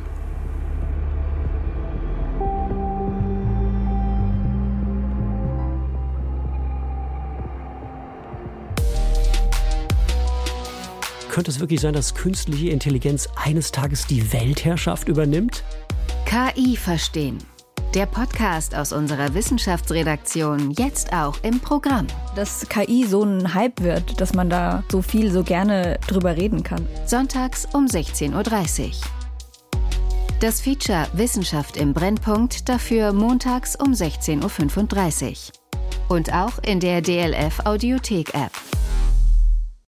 Könnte 11.30 11.52
es 11.52 11.60
wirklich 11.60 11.82
sein, 11.82 11.94
dass 11.94 12.16
künstliche 12.16 12.70
Intelligenz 12.70 13.28
eines 13.36 13.72
Tages 13.72 14.08
die 14.08 14.32
Weltherrschaft 14.32 15.10
übernimmt? 15.10 15.66
KI 16.26 16.78
verstehen. 16.78 17.40
Der 17.96 18.08
Podcast 18.08 18.76
aus 18.76 18.92
unserer 18.92 19.34
Wissenschaftsredaktion 19.34 20.72
jetzt 20.72 21.14
auch 21.14 21.38
im 21.44 21.62
Programm. 21.62 22.08
Dass 22.36 22.68
KI 22.68 23.06
so 23.06 23.24
ein 23.24 23.54
Hype 23.54 23.80
wird, 23.80 24.20
dass 24.20 24.34
man 24.34 24.50
da 24.50 24.84
so 24.92 25.02
viel, 25.02 25.32
so 25.32 25.44
gerne 25.44 25.98
drüber 26.06 26.36
reden 26.36 26.62
kann. 26.62 26.86
Sonntags 27.06 27.66
um 27.72 27.86
16.30 27.86 28.88
Uhr. 28.88 28.92
Das 30.42 30.60
Feature 30.60 31.08
Wissenschaft 31.14 31.78
im 31.78 31.94
Brennpunkt 31.94 32.68
dafür 32.68 33.14
montags 33.14 33.78
um 33.78 33.94
16.35 33.94 35.52
Uhr. 35.54 36.18
Und 36.18 36.34
auch 36.34 36.60
in 36.64 36.82
der 36.82 37.00
DLF 37.00 37.62
Audiothek 37.64 38.34
App. 38.34 38.52